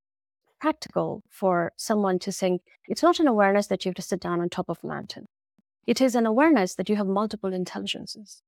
practical 0.61 1.23
for 1.29 1.73
someone 1.77 2.19
to 2.21 2.33
think 2.33 2.63
it's 2.87 3.03
not 3.03 3.21
an 3.21 3.29
awareness 3.29 3.67
that 3.69 3.85
you 3.85 3.91
have 3.91 3.97
to 3.97 4.03
sit 4.03 4.21
down 4.21 4.41
on 4.41 4.49
top 4.49 4.69
of 4.69 4.79
a 4.83 4.87
mountain. 4.87 5.27
It 5.87 6.01
is 6.01 6.15
an 6.15 6.27
awareness 6.27 6.75
that 6.75 6.89
you 6.89 6.97
have 6.97 7.07
multiple 7.07 7.53
intelligences 7.53 8.43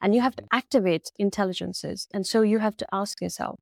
and 0.00 0.14
you 0.14 0.20
have 0.20 0.36
to 0.36 0.42
mm-hmm. 0.42 0.56
activate 0.56 1.10
intelligences. 1.18 2.06
And 2.12 2.26
so 2.26 2.42
you 2.42 2.58
have 2.58 2.76
to 2.78 2.86
ask 2.92 3.20
yourself 3.20 3.58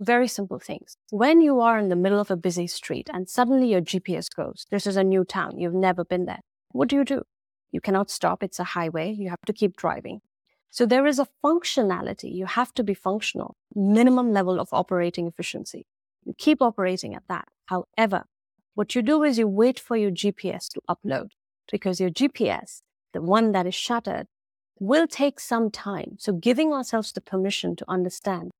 very 0.00 0.28
simple 0.28 0.58
things. 0.58 0.96
When 1.10 1.40
you 1.40 1.60
are 1.60 1.78
in 1.78 1.88
the 1.88 1.96
middle 1.96 2.20
of 2.20 2.30
a 2.30 2.36
busy 2.36 2.66
street 2.66 3.08
and 3.12 3.28
suddenly 3.28 3.70
your 3.70 3.80
GPS 3.80 4.26
goes, 4.34 4.66
this 4.70 4.86
is 4.86 4.96
a 4.96 5.04
new 5.04 5.24
town, 5.24 5.58
you've 5.58 5.74
never 5.74 6.04
been 6.04 6.26
there. 6.26 6.40
What 6.72 6.88
do 6.88 6.96
you 6.96 7.04
do? 7.04 7.22
You 7.72 7.80
cannot 7.80 8.10
stop. 8.10 8.42
It's 8.42 8.58
a 8.58 8.64
highway. 8.64 9.12
You 9.12 9.30
have 9.30 9.42
to 9.46 9.52
keep 9.52 9.76
driving. 9.76 10.20
So 10.70 10.84
there 10.84 11.06
is 11.06 11.18
a 11.18 11.28
functionality. 11.44 12.34
You 12.34 12.46
have 12.46 12.74
to 12.74 12.84
be 12.84 12.94
functional, 12.94 13.56
minimum 13.74 14.32
level 14.32 14.60
of 14.60 14.68
operating 14.72 15.26
efficiency. 15.26 15.86
You 16.28 16.34
keep 16.36 16.60
operating 16.60 17.14
at 17.14 17.22
that. 17.30 17.48
However, 17.66 18.24
what 18.74 18.94
you 18.94 19.00
do 19.00 19.22
is 19.22 19.38
you 19.38 19.48
wait 19.48 19.80
for 19.80 19.96
your 19.96 20.10
GPS 20.10 20.68
to 20.74 20.82
upload 20.86 21.30
because 21.72 22.00
your 22.00 22.10
GPS, 22.10 22.82
the 23.14 23.22
one 23.22 23.52
that 23.52 23.66
is 23.66 23.74
shattered, 23.74 24.26
will 24.78 25.06
take 25.06 25.40
some 25.40 25.70
time. 25.70 26.16
So 26.18 26.34
giving 26.34 26.70
ourselves 26.74 27.12
the 27.12 27.22
permission 27.22 27.76
to 27.76 27.84
understand, 27.88 28.50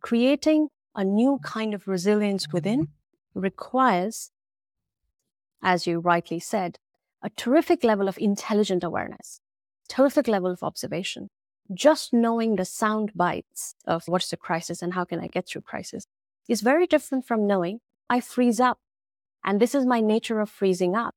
creating 0.00 0.68
a 0.94 1.04
new 1.04 1.40
kind 1.42 1.74
of 1.74 1.86
resilience 1.86 2.50
within 2.50 2.86
mm-hmm. 2.86 3.40
requires, 3.40 4.30
as 5.62 5.86
you 5.86 5.98
rightly 5.98 6.40
said, 6.40 6.78
a 7.22 7.28
terrific 7.28 7.84
level 7.84 8.08
of 8.08 8.16
intelligent 8.16 8.82
awareness, 8.82 9.40
terrific 9.90 10.26
level 10.26 10.50
of 10.50 10.62
observation. 10.62 11.28
Just 11.72 12.14
knowing 12.14 12.56
the 12.56 12.64
sound 12.64 13.12
bites 13.14 13.74
of 13.86 14.08
what's 14.08 14.30
the 14.30 14.38
crisis 14.38 14.80
and 14.80 14.94
how 14.94 15.04
can 15.04 15.20
I 15.20 15.26
get 15.26 15.46
through 15.46 15.62
crisis 15.62 16.06
is 16.48 16.60
very 16.60 16.86
different 16.86 17.26
from 17.26 17.46
knowing 17.46 17.80
I 18.08 18.20
freeze 18.20 18.60
up. 18.60 18.78
And 19.44 19.60
this 19.60 19.74
is 19.74 19.86
my 19.86 20.00
nature 20.00 20.40
of 20.40 20.50
freezing 20.50 20.96
up. 20.96 21.14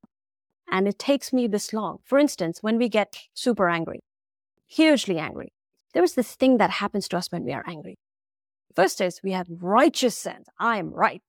And 0.69 0.87
it 0.87 0.99
takes 0.99 1.31
me 1.31 1.47
this 1.47 1.71
long. 1.71 1.99
For 2.03 2.19
instance, 2.19 2.59
when 2.61 2.77
we 2.77 2.89
get 2.89 3.15
super 3.33 3.69
angry, 3.69 4.01
hugely 4.67 5.17
angry, 5.17 5.53
there 5.93 6.03
is 6.03 6.15
this 6.15 6.35
thing 6.35 6.57
that 6.57 6.69
happens 6.69 7.07
to 7.09 7.17
us 7.17 7.31
when 7.31 7.43
we 7.43 7.53
are 7.53 7.63
angry. 7.65 7.97
First 8.75 9.01
is 9.01 9.21
we 9.23 9.31
have 9.31 9.47
righteous 9.49 10.17
sense. 10.17 10.47
I 10.59 10.77
am 10.77 10.91
right. 10.91 11.21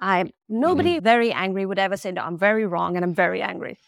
I'm 0.00 0.30
nobody 0.48 0.96
mm-hmm. 0.96 1.04
very 1.04 1.32
angry 1.32 1.66
would 1.66 1.78
ever 1.78 1.96
say, 1.96 2.12
no, 2.12 2.22
I'm 2.22 2.38
very 2.38 2.66
wrong 2.66 2.94
and 2.94 3.04
I'm 3.04 3.14
very 3.14 3.42
angry. 3.42 3.78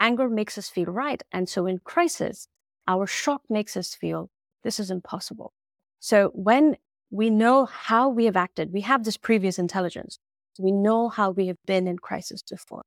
Anger 0.00 0.28
makes 0.28 0.56
us 0.58 0.68
feel 0.68 0.86
right. 0.86 1.22
And 1.30 1.48
so 1.48 1.66
in 1.66 1.78
crisis, 1.78 2.48
our 2.88 3.06
shock 3.06 3.42
makes 3.48 3.76
us 3.76 3.94
feel 3.94 4.30
this 4.64 4.80
is 4.80 4.90
impossible. 4.90 5.52
So 6.00 6.32
when 6.34 6.76
we 7.10 7.28
know 7.28 7.66
how 7.66 8.08
we 8.08 8.24
have 8.26 8.36
acted. 8.36 8.72
We 8.72 8.82
have 8.82 9.04
this 9.04 9.16
previous 9.16 9.58
intelligence. 9.58 10.18
We 10.58 10.72
know 10.72 11.08
how 11.08 11.30
we 11.30 11.48
have 11.48 11.58
been 11.66 11.88
in 11.88 11.98
crisis 11.98 12.42
before. 12.42 12.82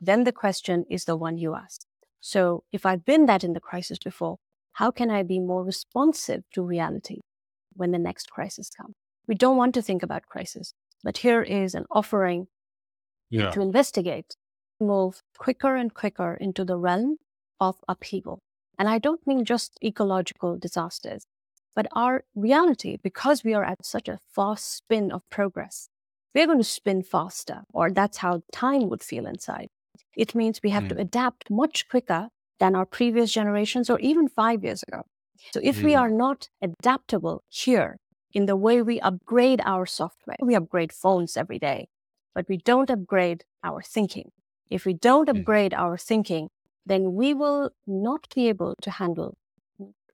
Then 0.00 0.24
the 0.24 0.32
question 0.32 0.84
is 0.90 1.04
the 1.04 1.16
one 1.16 1.38
you 1.38 1.54
asked. 1.54 1.86
So 2.20 2.64
if 2.72 2.86
I've 2.86 3.04
been 3.04 3.26
that 3.26 3.44
in 3.44 3.52
the 3.52 3.60
crisis 3.60 3.98
before, 3.98 4.36
how 4.72 4.90
can 4.90 5.10
I 5.10 5.22
be 5.22 5.38
more 5.38 5.64
responsive 5.64 6.44
to 6.54 6.62
reality 6.62 7.20
when 7.74 7.90
the 7.90 7.98
next 7.98 8.30
crisis 8.30 8.70
comes? 8.70 8.94
We 9.26 9.34
don't 9.34 9.56
want 9.56 9.74
to 9.74 9.82
think 9.82 10.02
about 10.02 10.26
crisis, 10.26 10.74
but 11.02 11.18
here 11.18 11.42
is 11.42 11.74
an 11.74 11.84
offering 11.90 12.46
yeah. 13.30 13.50
to 13.50 13.60
investigate, 13.60 14.36
move 14.80 15.22
quicker 15.38 15.76
and 15.76 15.92
quicker 15.92 16.34
into 16.34 16.64
the 16.64 16.76
realm 16.76 17.16
of 17.60 17.76
upheaval. 17.88 18.40
And 18.78 18.88
I 18.88 18.98
don't 18.98 19.26
mean 19.26 19.44
just 19.44 19.78
ecological 19.82 20.58
disasters. 20.58 21.24
But 21.74 21.86
our 21.92 22.24
reality, 22.34 22.98
because 23.02 23.44
we 23.44 23.54
are 23.54 23.64
at 23.64 23.84
such 23.84 24.08
a 24.08 24.20
fast 24.30 24.76
spin 24.76 25.10
of 25.10 25.28
progress, 25.30 25.88
we're 26.34 26.46
going 26.46 26.58
to 26.58 26.64
spin 26.64 27.02
faster, 27.02 27.62
or 27.72 27.90
that's 27.90 28.18
how 28.18 28.42
time 28.52 28.88
would 28.88 29.02
feel 29.02 29.26
inside. 29.26 29.68
It 30.16 30.34
means 30.34 30.60
we 30.62 30.70
have 30.70 30.84
mm. 30.84 30.90
to 30.90 30.98
adapt 30.98 31.50
much 31.50 31.88
quicker 31.88 32.28
than 32.58 32.74
our 32.74 32.86
previous 32.86 33.32
generations 33.32 33.90
or 33.90 33.98
even 34.00 34.28
five 34.28 34.62
years 34.64 34.82
ago. 34.86 35.02
So 35.52 35.60
if 35.62 35.78
mm. 35.78 35.84
we 35.84 35.94
are 35.94 36.10
not 36.10 36.48
adaptable 36.60 37.42
here 37.48 37.98
in 38.32 38.46
the 38.46 38.56
way 38.56 38.82
we 38.82 39.00
upgrade 39.00 39.60
our 39.64 39.86
software, 39.86 40.36
we 40.40 40.54
upgrade 40.54 40.92
phones 40.92 41.36
every 41.36 41.58
day, 41.58 41.88
but 42.34 42.48
we 42.48 42.56
don't 42.56 42.90
upgrade 42.90 43.44
our 43.64 43.82
thinking. 43.82 44.30
If 44.70 44.84
we 44.84 44.94
don't 44.94 45.28
mm. 45.28 45.38
upgrade 45.38 45.74
our 45.74 45.96
thinking, 45.96 46.48
then 46.84 47.14
we 47.14 47.34
will 47.34 47.70
not 47.86 48.28
be 48.34 48.48
able 48.48 48.74
to 48.82 48.90
handle, 48.90 49.36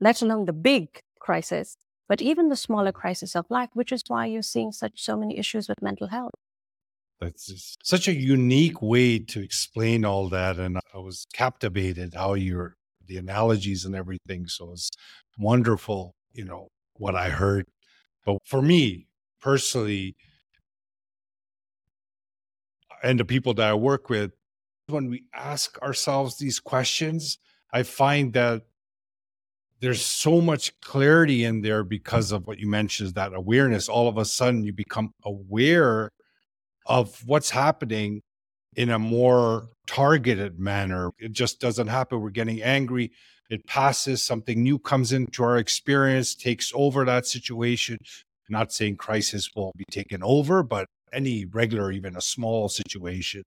let 0.00 0.22
alone 0.22 0.44
the 0.46 0.52
big 0.52 1.00
crisis, 1.28 1.76
but 2.08 2.22
even 2.22 2.48
the 2.48 2.56
smaller 2.56 2.92
crisis 3.02 3.36
of 3.36 3.44
life, 3.50 3.68
which 3.74 3.92
is 3.92 4.02
why 4.08 4.24
you're 4.24 4.50
seeing 4.54 4.72
such 4.72 5.04
so 5.08 5.14
many 5.14 5.38
issues 5.38 5.68
with 5.68 5.82
mental 5.82 6.08
health. 6.08 6.32
That's 7.20 7.76
such 7.82 8.08
a 8.08 8.14
unique 8.14 8.80
way 8.80 9.18
to 9.32 9.38
explain 9.42 10.06
all 10.06 10.30
that, 10.30 10.56
and 10.58 10.78
I 10.78 10.98
was 10.98 11.26
captivated 11.34 12.14
how 12.14 12.32
you're 12.34 12.76
the 13.06 13.18
analogies 13.18 13.84
and 13.84 13.94
everything. 13.94 14.46
So 14.46 14.72
it's 14.72 14.88
wonderful, 15.38 16.14
you 16.32 16.44
know, 16.44 16.68
what 16.94 17.14
I 17.14 17.28
heard. 17.28 17.66
But 18.24 18.38
for 18.46 18.62
me 18.62 19.08
personally, 19.42 20.16
and 23.02 23.20
the 23.20 23.24
people 23.24 23.52
that 23.54 23.68
I 23.68 23.74
work 23.74 24.08
with, 24.08 24.30
when 24.86 25.10
we 25.10 25.24
ask 25.34 25.78
ourselves 25.82 26.38
these 26.38 26.58
questions, 26.58 27.38
I 27.72 27.82
find 27.82 28.32
that 28.32 28.62
there's 29.80 30.04
so 30.04 30.40
much 30.40 30.72
clarity 30.80 31.44
in 31.44 31.62
there 31.62 31.84
because 31.84 32.32
of 32.32 32.46
what 32.46 32.58
you 32.58 32.68
mentioned 32.68 33.08
is 33.08 33.12
that 33.14 33.34
awareness. 33.34 33.88
All 33.88 34.08
of 34.08 34.18
a 34.18 34.24
sudden 34.24 34.64
you 34.64 34.72
become 34.72 35.12
aware 35.24 36.10
of 36.86 37.22
what's 37.26 37.50
happening 37.50 38.22
in 38.76 38.90
a 38.90 38.98
more 38.98 39.68
targeted 39.86 40.58
manner. 40.58 41.10
It 41.18 41.32
just 41.32 41.60
doesn't 41.60 41.88
happen. 41.88 42.20
We're 42.20 42.30
getting 42.30 42.62
angry. 42.62 43.12
It 43.50 43.66
passes. 43.66 44.24
Something 44.24 44.62
new 44.62 44.78
comes 44.78 45.12
into 45.12 45.42
our 45.42 45.58
experience 45.58 46.34
takes 46.34 46.72
over 46.74 47.04
that 47.04 47.26
situation. 47.26 47.98
Not 48.48 48.72
saying 48.72 48.96
crisis 48.96 49.50
will 49.54 49.72
be 49.76 49.84
taken 49.90 50.22
over 50.22 50.62
but 50.62 50.86
any 51.12 51.44
regular 51.44 51.90
even 51.92 52.16
a 52.16 52.20
small 52.20 52.68
situation 52.68 53.42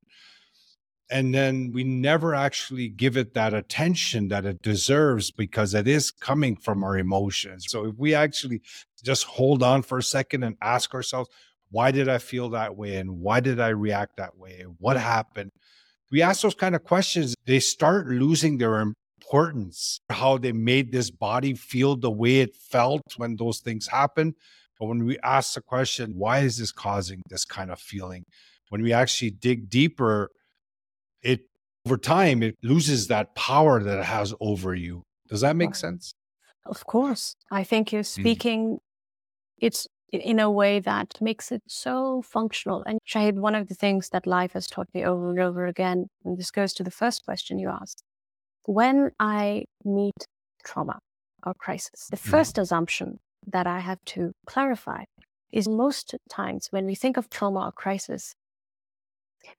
and 1.12 1.36
then 1.36 1.72
we 1.74 1.84
never 1.84 2.34
actually 2.34 2.88
give 2.88 3.18
it 3.18 3.34
that 3.34 3.54
attention 3.54 4.30
that 4.30 4.46
it 4.46 4.62
deserves 4.62 5.30
because 5.30 5.74
it 5.74 5.88
is 5.88 6.10
coming 6.10 6.56
from 6.56 6.84
our 6.84 6.98
emotions. 6.98 7.66
So 7.68 7.86
if 7.88 7.96
we 7.98 8.16
actually 8.16 8.62
just 9.04 9.26
hold 9.26 9.62
on 9.62 9.82
for 9.82 9.98
a 9.98 10.04
second 10.04 10.44
and 10.44 10.56
ask 10.62 10.94
ourselves, 10.94 11.30
why 11.70 11.92
did 11.92 12.08
I 12.08 12.18
feel 12.18 12.50
that 12.50 12.78
way? 12.78 12.96
And 12.96 13.20
why 13.20 13.42
did 13.42 13.60
I 13.60 13.70
react 13.70 14.18
that 14.18 14.38
way? 14.38 14.66
What 14.80 14.96
happened? 14.98 15.52
We 16.12 16.22
ask 16.22 16.42
those 16.42 16.56
kind 16.56 16.76
of 16.76 16.84
questions, 16.84 17.36
they 17.46 17.60
start 17.60 18.08
losing 18.08 18.58
their 18.58 18.80
importance, 18.80 20.00
how 20.10 20.38
they 20.38 20.54
made 20.54 20.92
this 20.92 21.12
body 21.12 21.56
feel 21.56 21.96
the 21.96 22.12
way 22.12 22.40
it 22.40 22.56
felt 22.56 23.04
when 23.18 23.36
those 23.36 23.60
things 23.60 23.88
happened. 23.88 24.36
But 24.80 24.88
when 24.88 25.06
we 25.06 25.18
ask 25.20 25.54
the 25.54 25.62
question, 25.62 26.14
why 26.16 26.40
is 26.40 26.58
this 26.58 26.72
causing 26.72 27.22
this 27.30 27.46
kind 27.46 27.70
of 27.70 27.80
feeling? 27.80 28.26
When 28.70 28.82
we 28.82 28.94
actually 28.94 29.32
dig 29.32 29.70
deeper, 29.70 30.32
it 31.24 31.42
over 31.86 31.98
time 31.98 32.44
it 32.44 32.58
loses 32.64 33.08
that 33.08 33.34
power 33.36 33.82
that 33.84 34.00
it 34.00 34.06
has 34.06 34.34
over 34.40 34.76
you. 34.76 35.04
Does 35.28 35.42
that 35.42 35.56
make 35.56 35.76
sense? 35.76 36.14
Of 36.66 36.86
course. 36.86 37.36
I 37.50 37.64
think 37.64 37.92
you're 37.92 38.04
Mm. 38.04 38.20
speaking 38.20 38.80
it's 39.60 39.88
in 40.12 40.40
a 40.40 40.52
way 40.52 40.80
that 40.80 41.20
makes 41.22 41.52
it 41.52 41.62
so 41.68 42.22
functional. 42.22 42.84
And 42.86 43.00
Shahid, 43.08 43.36
one 43.36 43.56
of 43.56 43.68
the 43.70 43.76
things 43.76 44.10
that 44.10 44.28
life 44.28 44.54
has 44.54 44.68
taught 44.68 44.90
me 44.94 45.06
over 45.06 45.30
and 45.30 45.40
over 45.40 45.66
again, 45.68 46.10
and 46.26 46.38
this 46.38 46.52
goes 46.52 46.74
to 46.74 46.84
the 46.84 46.92
first 46.92 47.24
question 47.26 47.60
you 47.60 47.70
asked, 47.70 48.04
when 48.66 49.12
I 49.20 49.66
meet 49.86 50.28
trauma 50.66 51.00
or 51.46 51.54
crisis, 51.54 52.08
the 52.10 52.18
Mhm. 52.18 52.30
first 52.32 52.58
assumption 52.58 53.20
that 53.48 53.68
I 53.68 53.80
have 53.80 54.04
to 54.06 54.34
clarify 54.46 55.06
is 55.52 55.68
most 55.68 56.16
times 56.30 56.68
when 56.72 56.86
we 56.86 56.96
think 56.96 57.18
of 57.18 57.30
trauma 57.30 57.68
or 57.68 57.72
crisis, 57.72 58.36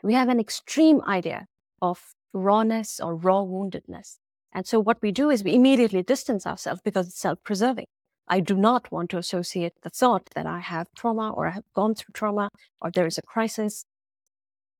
we 0.02 0.14
have 0.14 0.28
an 0.28 0.40
extreme 0.40 1.00
idea 1.07 1.47
of 1.83 2.15
rawness 2.33 3.01
or 3.01 3.15
raw 3.15 3.43
woundedness. 3.43 4.17
And 4.55 4.67
so 4.67 4.81
what 4.81 5.03
we 5.03 5.12
do 5.12 5.29
is 5.29 5.45
we 5.45 5.55
immediately 5.55 6.03
distance 6.03 6.47
ourselves 6.47 6.81
because 6.83 7.09
it's 7.09 7.21
self 7.21 7.43
preserving. 7.43 7.87
I 8.29 8.41
do 8.41 8.57
not 8.57 8.91
want 8.93 9.11
to 9.11 9.19
associate 9.19 9.75
the 9.83 9.91
thought 9.91 10.31
that 10.35 10.47
I 10.47 10.61
have 10.61 10.87
trauma 10.97 11.31
or 11.31 11.49
I 11.49 11.51
have 11.51 11.65
gone 11.75 11.95
through 11.95 12.12
trauma 12.15 12.49
or 12.81 12.91
there 12.91 13.07
is 13.07 13.19
a 13.19 13.23
crisis. 13.23 13.85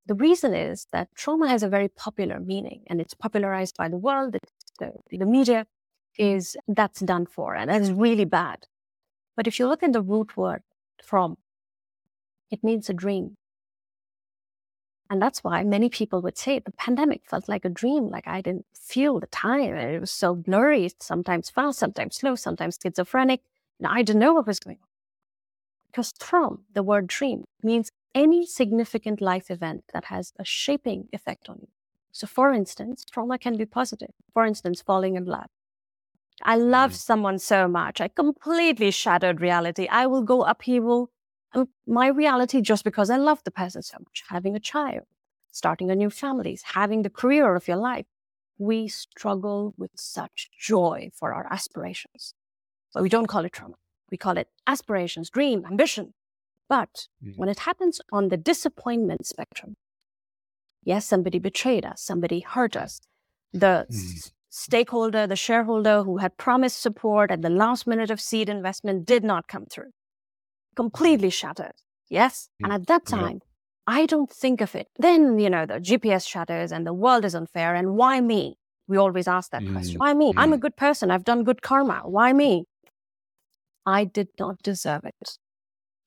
The 0.05 0.15
reason 0.15 0.53
is 0.53 0.87
that 0.91 1.09
trauma 1.15 1.47
has 1.49 1.61
a 1.61 1.69
very 1.69 1.89
popular 1.89 2.39
meaning 2.39 2.83
and 2.87 3.01
it's 3.01 3.13
popularized 3.13 3.75
by 3.77 3.89
the 3.89 3.97
world, 3.97 4.35
the, 4.79 4.91
the 5.11 5.25
media 5.25 5.65
is 6.17 6.55
that's 6.67 7.01
done 7.01 7.25
for, 7.25 7.55
and 7.55 7.69
that 7.69 7.81
is 7.81 7.91
really 7.91 8.25
bad. 8.25 8.65
But 9.35 9.47
if 9.47 9.59
you 9.59 9.67
look 9.67 9.83
in 9.83 9.91
the 9.91 10.01
root 10.01 10.37
word 10.37 10.61
from, 11.03 11.37
it 12.51 12.63
means 12.63 12.89
a 12.89 12.93
dream. 12.93 13.35
And 15.09 15.21
that's 15.21 15.43
why 15.43 15.63
many 15.63 15.89
people 15.89 16.21
would 16.21 16.37
say 16.37 16.59
the 16.59 16.71
pandemic 16.71 17.23
felt 17.25 17.47
like 17.47 17.65
a 17.65 17.69
dream. 17.69 18.09
Like 18.09 18.27
I 18.27 18.41
didn't 18.41 18.65
feel 18.73 19.19
the 19.19 19.27
time. 19.27 19.75
It 19.75 19.99
was 19.99 20.11
so 20.11 20.33
blurry, 20.33 20.89
sometimes 20.99 21.49
fast, 21.49 21.79
sometimes 21.79 22.15
slow, 22.15 22.35
sometimes 22.35 22.79
schizophrenic. 22.81 23.41
And 23.79 23.87
I 23.87 24.01
didn't 24.01 24.21
know 24.21 24.33
what 24.33 24.47
was 24.47 24.59
going 24.59 24.77
on. 24.81 24.87
Because 25.91 26.13
from 26.19 26.63
the 26.73 26.81
word 26.83 27.07
dream 27.07 27.43
means 27.61 27.91
any 28.15 28.45
significant 28.45 29.21
life 29.21 29.51
event 29.51 29.83
that 29.93 30.05
has 30.05 30.33
a 30.39 30.45
shaping 30.45 31.09
effect 31.13 31.49
on 31.49 31.57
you. 31.61 31.67
So, 32.11 32.27
for 32.27 32.53
instance, 32.53 33.05
trauma 33.05 33.37
can 33.37 33.57
be 33.57 33.65
positive. 33.65 34.11
For 34.33 34.45
instance, 34.45 34.81
falling 34.81 35.15
in 35.15 35.25
love. 35.25 35.47
I 36.43 36.55
loved 36.55 36.93
mm-hmm. 36.93 37.11
someone 37.11 37.39
so 37.39 37.67
much. 37.67 38.01
I 38.01 38.07
completely 38.07 38.91
shattered 38.91 39.41
reality. 39.41 39.87
I 39.89 40.07
will 40.07 40.21
go 40.21 40.43
upheaval 40.43 41.09
my 41.87 42.07
reality 42.07 42.61
just 42.61 42.83
because 42.83 43.09
I 43.09 43.17
love 43.17 43.43
the 43.43 43.51
person 43.51 43.81
so 43.81 43.97
much. 43.99 44.23
Having 44.29 44.55
a 44.55 44.59
child, 44.59 45.05
starting 45.51 45.91
a 45.91 45.95
new 45.95 46.09
family, 46.09 46.57
having 46.63 47.01
the 47.03 47.09
career 47.09 47.55
of 47.55 47.67
your 47.67 47.77
life. 47.77 48.05
We 48.57 48.87
struggle 48.87 49.73
with 49.77 49.91
such 49.95 50.49
joy 50.59 51.09
for 51.13 51.33
our 51.33 51.51
aspirations. 51.51 52.33
But 52.93 53.03
we 53.03 53.09
don't 53.09 53.27
call 53.27 53.45
it 53.45 53.53
trauma. 53.53 53.75
We 54.11 54.17
call 54.17 54.37
it 54.37 54.47
aspirations, 54.67 55.29
dream, 55.29 55.65
ambition. 55.65 56.13
But 56.69 57.07
Mhm. 57.23 57.37
when 57.37 57.49
it 57.49 57.59
happens 57.59 57.99
on 58.11 58.29
the 58.29 58.37
disappointment 58.37 59.25
spectrum, 59.25 59.75
yes, 60.83 61.05
somebody 61.05 61.39
betrayed 61.39 61.85
us, 61.85 62.01
somebody 62.01 62.41
hurt 62.41 62.75
us. 62.75 63.01
The 63.51 63.87
Mhm. 63.89 64.31
stakeholder, 64.49 65.25
the 65.27 65.35
shareholder 65.35 66.03
who 66.03 66.17
had 66.17 66.37
promised 66.37 66.79
support 66.79 67.31
at 67.31 67.41
the 67.41 67.49
last 67.49 67.87
minute 67.87 68.11
of 68.11 68.21
seed 68.21 68.49
investment 68.49 69.05
did 69.05 69.23
not 69.23 69.47
come 69.47 69.65
through. 69.65 69.91
Completely 70.75 71.29
shattered. 71.29 71.73
Yes. 72.09 72.49
And 72.63 72.71
at 72.73 72.87
that 72.87 73.03
Yeah. 73.07 73.17
time, 73.17 73.41
I 73.87 74.05
don't 74.05 74.29
think 74.31 74.61
of 74.61 74.75
it. 74.75 74.87
Then, 74.97 75.39
you 75.39 75.49
know, 75.49 75.65
the 75.65 75.79
GPS 75.79 76.25
shatters 76.27 76.71
and 76.71 76.85
the 76.87 76.93
world 76.93 77.25
is 77.25 77.35
unfair. 77.35 77.75
And 77.75 77.95
why 77.95 78.21
me? 78.21 78.57
We 78.87 78.97
always 78.97 79.27
ask 79.27 79.51
that 79.51 79.65
question. 79.65 79.99
Mm. 79.99 80.01
Why 80.01 80.13
me? 80.13 80.33
I'm 80.37 80.53
a 80.53 80.57
Mm. 80.57 80.61
good 80.61 80.75
person. 80.77 81.11
I've 81.11 81.23
done 81.23 81.43
good 81.43 81.61
karma. 81.61 82.01
Why 82.05 82.33
me? 82.33 82.65
I 83.85 84.05
did 84.05 84.29
not 84.39 84.61
deserve 84.63 85.05
it. 85.05 85.37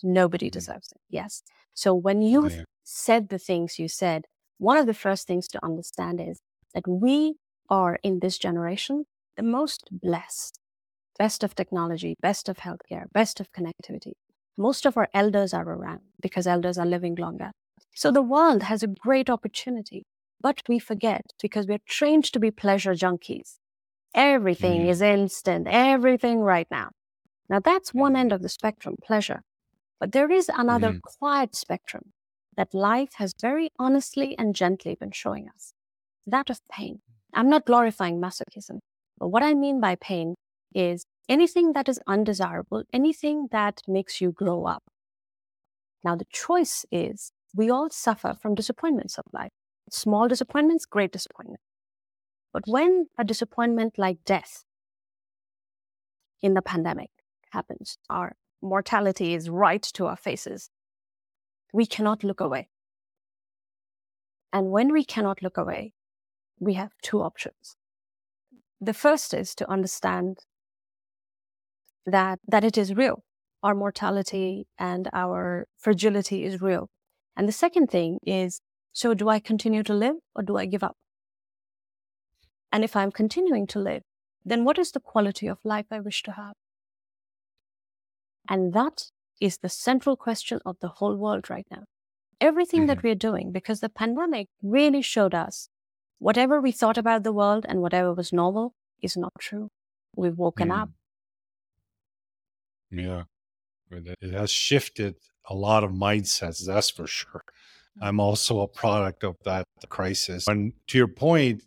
Nobody 0.03 0.49
Mhm. 0.49 0.53
deserves 0.53 0.93
it. 0.93 1.01
Yes. 1.09 1.43
So 1.75 1.95
when 1.95 2.23
you 2.23 2.51
Yeah. 2.51 2.65
said 2.85 3.29
the 3.29 3.39
things 3.39 3.79
you 3.79 3.89
said, 3.89 4.27
one 4.59 4.79
of 4.79 4.87
the 4.87 4.95
first 4.95 5.27
things 5.27 5.49
to 5.49 5.65
understand 5.65 6.21
is 6.21 6.41
that 6.75 6.87
we 6.89 7.37
are 7.69 7.99
in 8.03 8.21
this 8.21 8.39
generation 8.39 9.07
the 9.37 9.43
most 9.43 9.89
blessed, 9.91 10.59
best 11.19 11.45
of 11.45 11.55
technology, 11.55 12.17
best 12.21 12.49
of 12.49 12.59
healthcare, 12.59 13.11
best 13.13 13.41
of 13.41 13.53
connectivity. 13.53 14.15
Most 14.57 14.87
of 14.87 14.97
our 14.97 15.09
elders 15.15 15.53
are 15.55 15.69
around 15.69 16.01
because 16.21 16.47
elders 16.47 16.79
are 16.79 16.87
living 16.87 17.15
longer. 17.15 17.53
So 17.95 18.11
the 18.11 18.23
world 18.23 18.65
has 18.65 18.83
a 18.83 18.87
great 18.89 19.31
opportunity, 19.31 20.05
but 20.41 20.63
we 20.69 20.79
forget 20.79 21.23
because 21.41 21.67
we're 21.67 21.79
trained 21.87 22.25
to 22.33 22.39
be 22.41 22.51
pleasure 22.51 22.95
junkies. 22.95 23.59
Everything 24.15 24.83
Mm. 24.83 24.89
is 24.89 25.03
instant, 25.03 25.67
everything 25.69 26.41
right 26.41 26.69
now. 26.71 26.91
Now 27.49 27.61
that's 27.61 27.95
one 27.95 28.17
end 28.17 28.33
of 28.33 28.43
the 28.43 28.49
spectrum, 28.49 28.97
pleasure. 29.03 29.43
But 30.01 30.13
there 30.13 30.31
is 30.31 30.49
another 30.49 30.93
Mhm. 30.93 31.03
quiet 31.03 31.55
spectrum 31.55 32.13
that 32.57 32.75
life 32.75 33.15
has 33.15 33.35
very 33.41 33.71
honestly 33.79 34.37
and 34.39 34.55
gently 34.57 34.95
been 34.97 35.13
showing 35.13 35.49
us 35.49 35.75
that 36.27 36.51
of 36.51 36.61
pain. 36.69 37.03
I'm 37.35 37.49
not 37.51 37.67
glorifying 37.67 38.21
masochism, 38.21 38.81
but 39.19 39.29
what 39.29 39.43
I 39.43 39.55
mean 39.55 39.81
by 39.81 39.97
pain 39.97 40.37
is 40.75 41.05
anything 41.29 41.73
that 41.73 41.89
is 41.89 42.01
undesirable, 42.07 42.85
anything 42.93 43.49
that 43.53 43.83
makes 43.87 44.21
you 44.21 44.33
grow 44.33 44.65
up. 44.65 44.85
Now, 46.05 46.17
the 46.17 46.27
choice 46.31 46.85
is 46.93 47.33
we 47.55 47.71
all 47.71 47.91
suffer 47.91 48.35
from 48.41 48.55
disappointments 48.55 49.19
of 49.19 49.25
life 49.33 49.53
small 49.91 50.29
disappointments, 50.29 50.85
great 50.85 51.13
disappointment. 51.13 51.61
But 52.53 52.65
when 52.67 53.07
a 53.19 53.25
disappointment 53.25 53.99
like 53.99 54.25
death 54.25 54.65
in 56.43 56.55
the 56.55 56.63
pandemic 56.63 57.11
happens, 57.51 57.99
our 58.11 58.37
mortality 58.63 59.35
is 59.35 59.49
right 59.49 59.83
to 59.83 60.07
our 60.07 60.17
faces, 60.17 60.71
we 61.73 61.87
cannot 61.87 62.25
look 62.25 62.41
away. 62.41 62.69
And 64.53 64.71
when 64.71 64.93
we 64.93 65.05
cannot 65.05 65.43
look 65.43 65.57
away, 65.57 65.93
we 66.59 66.75
have 66.75 66.93
two 67.03 67.21
options. 67.21 67.77
The 68.81 68.95
first 68.95 69.35
is 69.35 69.55
to 69.57 69.71
understand 69.71 70.39
that, 72.07 72.39
that 72.47 72.65
it 72.65 72.79
is 72.79 72.95
real. 72.95 73.23
Our 73.63 73.75
mortality 73.75 74.67
and 74.79 75.09
our 75.13 75.67
fragility 75.77 76.45
is 76.45 76.61
real. 76.61 76.89
And 77.37 77.47
the 77.47 77.53
second 77.53 77.89
thing 77.89 78.19
is 78.27 78.61
so 78.93 79.13
do 79.13 79.29
I 79.29 79.41
continue 79.41 79.83
to 79.83 79.93
live 79.93 80.17
or 80.35 80.43
do 80.43 80.57
I 80.57 80.65
give 80.65 80.83
up? 80.83 80.97
And 82.73 82.83
if 82.83 82.97
I'm 82.97 83.13
continuing 83.13 83.67
to 83.69 83.79
live, 83.79 84.03
then 84.43 84.65
what 84.65 84.79
is 84.79 84.93
the 84.93 85.01
quality 85.01 85.47
of 85.47 85.59
life 85.65 85.87
I 85.91 86.01
wish 86.01 86.23
to 86.23 86.33
have? 86.33 86.55
And 88.49 88.73
that 88.73 89.11
is 89.41 89.59
the 89.59 89.69
central 89.69 90.17
question 90.17 90.61
of 90.65 90.77
the 90.81 90.89
whole 90.89 91.17
world 91.17 91.51
right 91.51 91.67
now. 91.71 91.85
Everything 92.41 92.87
that 92.87 92.99
mm-hmm. 92.99 93.09
we're 93.09 93.15
doing, 93.15 93.53
because 93.53 93.81
the 93.81 93.89
pandemic 93.89 94.49
really 94.63 95.03
showed 95.03 95.35
us 95.35 95.69
whatever 96.19 96.61
we 96.61 96.73
thought 96.73 96.97
about 96.97 97.23
the 97.23 97.33
world 97.33 97.67
and 97.69 97.83
whatever 97.83 98.15
was 98.15 98.33
normal 98.33 98.73
is 99.03 99.17
not 99.17 99.33
true. 99.39 99.69
We've 100.15 100.39
woken 100.39 100.71
up. 100.71 100.91
Yeah. 102.91 103.25
It 103.91 104.33
has 104.33 104.51
shifted 104.51 105.17
a 105.49 105.55
lot 105.55 105.85
of 105.85 105.93
mindsets, 105.93 106.67
that's 106.67 106.91
for 106.91 107.07
sure. 107.07 107.45
Mm-hmm. 107.99 108.05
I'm 108.05 108.21
also 108.21 108.61
a 108.61 108.69
product 108.69 109.25
of 109.25 109.37
that 109.45 109.65
crisis. 109.89 110.47
And 110.49 110.73
to 110.89 110.99
your 110.99 111.09
point, 111.09 111.63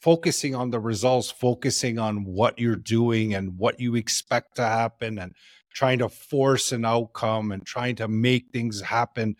focusing 0.00 0.54
on 0.54 0.70
the 0.70 0.78
results, 0.78 1.30
focusing 1.30 1.98
on 1.98 2.24
what 2.24 2.58
you're 2.58 2.76
doing 2.76 3.34
and 3.34 3.58
what 3.58 3.80
you 3.80 3.96
expect 3.96 4.56
to 4.56 4.62
happen, 4.62 5.18
and 5.18 5.32
trying 5.74 5.98
to 5.98 6.08
force 6.08 6.72
an 6.72 6.84
outcome 6.84 7.52
and 7.52 7.66
trying 7.66 7.96
to 7.96 8.08
make 8.08 8.46
things 8.52 8.80
happen 8.80 9.34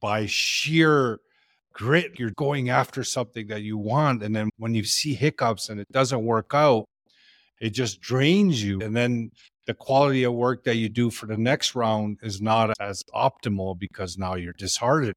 by 0.00 0.26
sheer 0.26 1.20
grit. 1.72 2.18
You're 2.18 2.32
going 2.36 2.68
after 2.68 3.04
something 3.04 3.46
that 3.46 3.62
you 3.62 3.78
want. 3.78 4.22
And 4.22 4.34
then 4.34 4.50
when 4.58 4.74
you 4.74 4.84
see 4.84 5.14
hiccups 5.14 5.68
and 5.68 5.80
it 5.80 5.90
doesn't 5.90 6.24
work 6.24 6.50
out, 6.52 6.84
it 7.60 7.70
just 7.70 8.00
drains 8.00 8.62
you. 8.62 8.80
And 8.82 8.94
then 8.94 9.30
the 9.66 9.74
quality 9.74 10.24
of 10.24 10.34
work 10.34 10.64
that 10.64 10.76
you 10.76 10.88
do 10.88 11.10
for 11.10 11.26
the 11.26 11.36
next 11.36 11.74
round 11.74 12.18
is 12.22 12.40
not 12.40 12.74
as 12.80 13.04
optimal 13.14 13.78
because 13.78 14.18
now 14.18 14.34
you're 14.34 14.52
disheartened. 14.54 15.14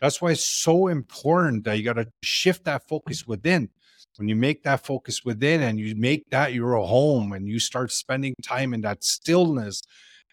That's 0.00 0.20
why 0.20 0.32
it's 0.32 0.44
so 0.44 0.88
important 0.88 1.64
that 1.64 1.78
you 1.78 1.84
got 1.84 1.94
to 1.94 2.08
shift 2.22 2.64
that 2.64 2.86
focus 2.88 3.26
within. 3.26 3.70
When 4.18 4.28
you 4.28 4.36
make 4.36 4.62
that 4.64 4.84
focus 4.84 5.24
within 5.24 5.62
and 5.62 5.78
you 5.78 5.94
make 5.94 6.30
that 6.30 6.54
your 6.54 6.76
home 6.76 7.32
and 7.32 7.46
you 7.48 7.58
start 7.58 7.92
spending 7.92 8.34
time 8.42 8.72
in 8.72 8.80
that 8.82 9.04
stillness 9.04 9.82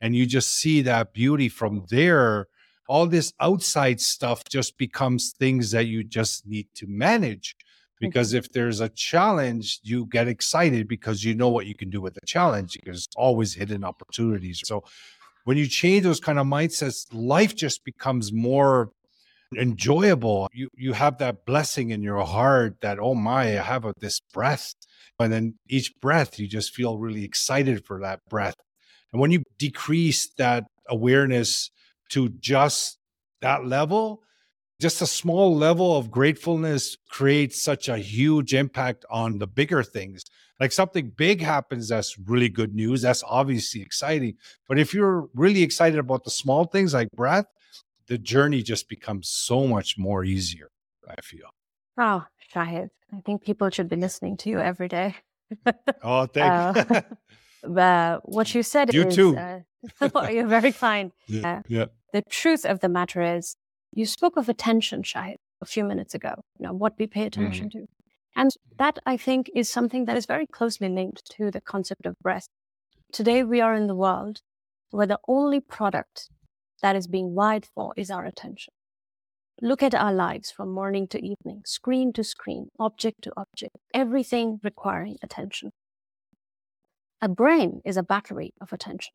and 0.02 0.16
you 0.16 0.26
just 0.26 0.54
see 0.54 0.82
that 0.84 1.14
beauty 1.14 1.50
from 1.50 1.86
there, 1.90 2.48
all 2.88 3.08
this 3.08 3.34
outside 3.40 4.00
stuff 4.00 4.44
just 4.50 4.78
becomes 4.78 5.34
things 5.38 5.72
that 5.72 5.86
you 5.86 6.04
just 6.04 6.46
need 6.46 6.68
to 6.76 6.88
manage. 6.88 7.56
Mm-hmm. 8.04 8.10
Because 8.10 8.34
if 8.34 8.52
there's 8.52 8.82
a 8.82 8.90
challenge, 8.90 9.80
you 9.84 10.06
get 10.06 10.28
excited 10.28 10.88
because 10.88 11.24
you 11.24 11.34
know 11.34 11.50
what 11.50 11.66
you 11.66 11.76
can 11.76 11.90
do 11.90 12.02
with 12.02 12.16
the 12.16 12.26
challenge 12.26 12.78
it's 12.86 13.08
always 13.16 13.54
hidden 13.54 13.84
opportunities. 13.84 14.62
So 14.66 14.84
when 15.46 15.58
you 15.58 15.68
change 15.68 16.04
those 16.04 16.20
kind 16.20 16.40
of 16.40 16.48
mindsets, 16.48 17.08
life 17.12 17.56
just 17.56 17.84
becomes 17.84 18.32
more 18.32 18.92
enjoyable. 19.58 20.50
You 20.54 20.70
you 20.76 20.94
have 20.94 21.18
that 21.20 21.46
blessing 21.46 21.92
in 21.92 22.02
your 22.02 22.24
heart 22.24 22.82
that 22.82 23.00
oh 23.00 23.16
my, 23.16 23.60
I 23.60 23.64
have 23.64 23.86
a, 23.86 23.94
this 24.00 24.20
breath, 24.20 24.74
and 25.20 25.32
then 25.32 25.56
each 25.70 25.94
breath 26.02 26.40
you 26.40 26.48
just 26.48 26.74
feel 26.74 26.98
really 26.98 27.24
excited 27.24 27.86
for 27.86 28.00
that 28.02 28.20
breath. 28.30 28.56
And 29.12 29.22
when 29.22 29.32
you 29.32 29.44
decrease 29.58 30.30
that 30.38 30.66
awareness 30.90 31.70
to 32.10 32.30
just 32.30 32.98
that 33.42 33.66
level, 33.66 34.24
just 34.84 35.02
a 35.02 35.08
small 35.08 35.56
level 35.56 35.96
of 35.96 36.12
gratefulness 36.12 36.98
creates 37.10 37.62
such 37.62 37.88
a 37.88 37.98
huge 37.98 38.54
impact 38.54 39.06
on 39.10 39.40
the 39.40 39.48
bigger 39.48 39.82
things. 39.82 40.26
Like 40.60 40.74
something 40.74 41.14
big 41.16 41.42
happens, 41.42 41.88
that's 41.88 42.20
really 42.20 42.50
good 42.50 42.76
news. 42.76 43.02
That's 43.02 43.24
obviously 43.26 43.82
exciting. 43.82 44.36
But 44.68 44.78
if 44.78 44.94
you're 44.94 45.30
really 45.34 45.64
excited 45.64 46.00
about 46.00 46.26
the 46.26 46.32
small 46.32 46.66
things 46.66 46.94
like 46.94 47.08
breath, 47.16 47.46
the 48.08 48.18
journey 48.18 48.62
just 48.62 48.90
becomes 48.90 49.30
so 49.30 49.68
much 49.68 49.98
more 49.98 50.26
easier, 50.26 50.68
I 51.08 51.22
feel. 51.22 51.48
Oh, 51.98 52.26
Shahid, 52.54 52.90
I 53.14 53.22
think 53.22 53.46
people 53.46 53.70
should 53.70 53.88
be 53.88 53.96
listening 53.96 54.36
to 54.38 54.50
you 54.50 54.60
every 54.60 54.90
day. 54.90 55.16
oh, 56.04 56.26
thank 56.26 56.92
you. 56.92 57.78
uh, 57.80 58.20
what 58.26 58.54
you 58.54 58.64
said 58.64 58.94
you 58.94 59.08
is, 59.08 59.16
too. 59.16 59.38
Uh, 59.38 60.28
you're 60.30 60.48
very 60.48 60.74
kind. 60.74 61.14
Yeah, 61.28 61.60
uh, 61.60 61.62
yeah. 61.70 61.86
The 62.12 62.22
truth 62.30 62.66
of 62.66 62.82
the 62.82 62.90
matter 62.90 63.22
is, 63.22 63.56
you 63.96 64.06
spoke 64.06 64.38
of 64.38 64.50
attention, 64.50 65.04
Shahid, 65.04 65.36
a 65.62 65.66
few 65.66 65.84
minutes 65.84 66.14
ago. 66.14 66.34
You 66.60 66.68
know, 66.68 66.74
what 66.74 66.94
we 66.98 67.08
pay 67.08 67.24
attention 67.24 67.68
mm. 67.68 67.72
to. 67.72 67.86
And 68.36 68.52
that, 68.78 68.98
I 69.06 69.18
think, 69.18 69.50
is 69.56 69.72
something 69.72 70.06
that 70.06 70.18
is 70.18 70.26
very 70.26 70.48
closely 70.48 70.90
linked 70.90 71.30
to 71.38 71.52
the 71.52 71.62
concept 71.62 72.06
of 72.06 72.18
breath. 72.20 72.48
Today, 73.12 73.44
we 73.44 73.62
are 73.62 73.76
in 73.76 73.88
the 73.88 73.96
world 73.96 74.42
where 74.90 75.06
the 75.06 75.20
only 75.28 75.60
product 75.60 76.30
that 76.82 76.96
is 76.96 77.08
being 77.08 77.36
vied 77.36 77.68
for 77.74 77.94
is 77.96 78.10
our 78.10 78.26
attention. 78.26 78.74
Look 79.62 79.84
at 79.84 79.94
our 79.94 80.14
lives 80.14 80.50
from 80.50 80.74
morning 80.74 81.08
to 81.10 81.24
evening, 81.24 81.62
screen 81.66 82.12
to 82.14 82.24
screen, 82.24 82.70
object 82.80 83.22
to 83.24 83.34
object, 83.38 83.78
everything 83.94 84.60
requiring 84.64 85.18
attention. 85.22 85.72
A 87.22 87.30
brain 87.30 87.82
is 87.86 87.96
a 87.96 88.04
battery 88.04 88.54
of 88.60 88.74
attention. 88.74 89.14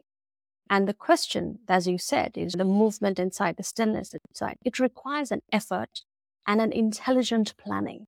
And 0.71 0.87
the 0.87 0.95
question, 0.95 1.61
as 1.69 1.87
you 1.87 1.99
said, 1.99 2.33
is 2.37 2.53
the 2.53 2.65
movement 2.65 3.19
inside, 3.19 3.57
the 3.57 3.63
stillness 3.63 4.15
inside. 4.29 4.57
It 4.65 4.79
requires 4.79 5.31
an 5.31 5.41
effort 5.51 6.03
and 6.47 6.61
an 6.61 6.73
intelligent 6.73 7.57
planning. 7.57 8.07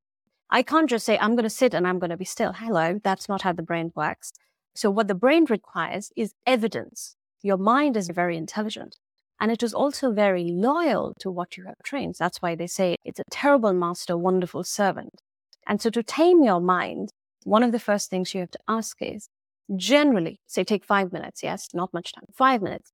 I 0.50 0.62
can't 0.62 0.90
just 0.90 1.06
say, 1.06 1.16
I'm 1.18 1.36
going 1.36 1.44
to 1.44 1.50
sit 1.50 1.74
and 1.74 1.86
I'm 1.86 1.98
going 1.98 2.10
to 2.10 2.16
be 2.16 2.24
still. 2.24 2.52
Hello, 2.52 3.00
that's 3.02 3.28
not 3.28 3.42
how 3.42 3.52
the 3.52 3.62
brain 3.62 3.92
works. 3.94 4.32
So, 4.74 4.90
what 4.90 5.08
the 5.08 5.14
brain 5.14 5.46
requires 5.48 6.12
is 6.16 6.34
evidence. 6.46 7.16
Your 7.42 7.56
mind 7.56 7.96
is 7.96 8.08
very 8.08 8.36
intelligent 8.36 8.96
and 9.40 9.50
it 9.50 9.62
is 9.62 9.72
also 9.72 10.12
very 10.12 10.44
loyal 10.44 11.14
to 11.20 11.30
what 11.30 11.56
you 11.56 11.64
have 11.64 11.82
trained. 11.82 12.16
That's 12.18 12.42
why 12.42 12.54
they 12.54 12.66
say 12.66 12.96
it's 13.04 13.20
a 13.20 13.24
terrible 13.30 13.72
master, 13.72 14.16
wonderful 14.16 14.64
servant. 14.64 15.22
And 15.66 15.80
so, 15.80 15.88
to 15.90 16.02
tame 16.02 16.42
your 16.42 16.60
mind, 16.60 17.10
one 17.44 17.62
of 17.62 17.72
the 17.72 17.78
first 17.78 18.10
things 18.10 18.34
you 18.34 18.40
have 18.40 18.50
to 18.50 18.58
ask 18.68 18.98
is 19.00 19.28
generally, 19.76 20.40
say, 20.46 20.64
take 20.64 20.84
five 20.84 21.12
minutes, 21.12 21.42
yes, 21.42 21.68
not 21.74 21.92
much 21.92 22.12
time, 22.12 22.24
five 22.34 22.62
minutes. 22.62 22.92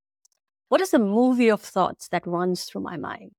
What 0.69 0.81
is 0.81 0.91
the 0.91 0.99
movie 0.99 1.49
of 1.49 1.61
thoughts 1.63 2.09
that 2.09 2.27
runs 2.27 2.65
through 2.65 2.83
my 2.83 2.97
mind? 2.97 3.33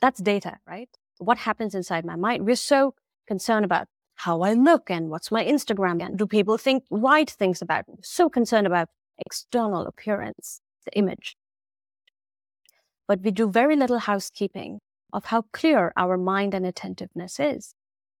That's 0.00 0.20
data, 0.20 0.58
right? 0.66 0.88
What 1.18 1.38
happens 1.38 1.74
inside 1.74 2.04
my 2.04 2.16
mind? 2.16 2.46
We're 2.46 2.56
so 2.56 2.94
concerned 3.26 3.64
about 3.64 3.88
how 4.16 4.42
I 4.42 4.52
look 4.52 4.90
and 4.90 5.10
what's 5.10 5.30
my 5.30 5.44
Instagram 5.44 6.04
and 6.04 6.18
do 6.18 6.26
people 6.26 6.58
think 6.58 6.84
right 6.90 7.30
things 7.30 7.62
about 7.62 7.88
me? 7.88 7.94
So 8.02 8.28
concerned 8.28 8.66
about 8.66 8.88
external 9.18 9.86
appearance, 9.86 10.60
the 10.84 10.96
image. 10.96 11.36
But 13.06 13.22
we 13.22 13.30
do 13.30 13.50
very 13.50 13.74
little 13.74 14.00
housekeeping 14.00 14.80
of 15.12 15.26
how 15.26 15.44
clear 15.52 15.92
our 15.96 16.18
mind 16.18 16.52
and 16.52 16.66
attentiveness 16.66 17.40
is. 17.40 17.74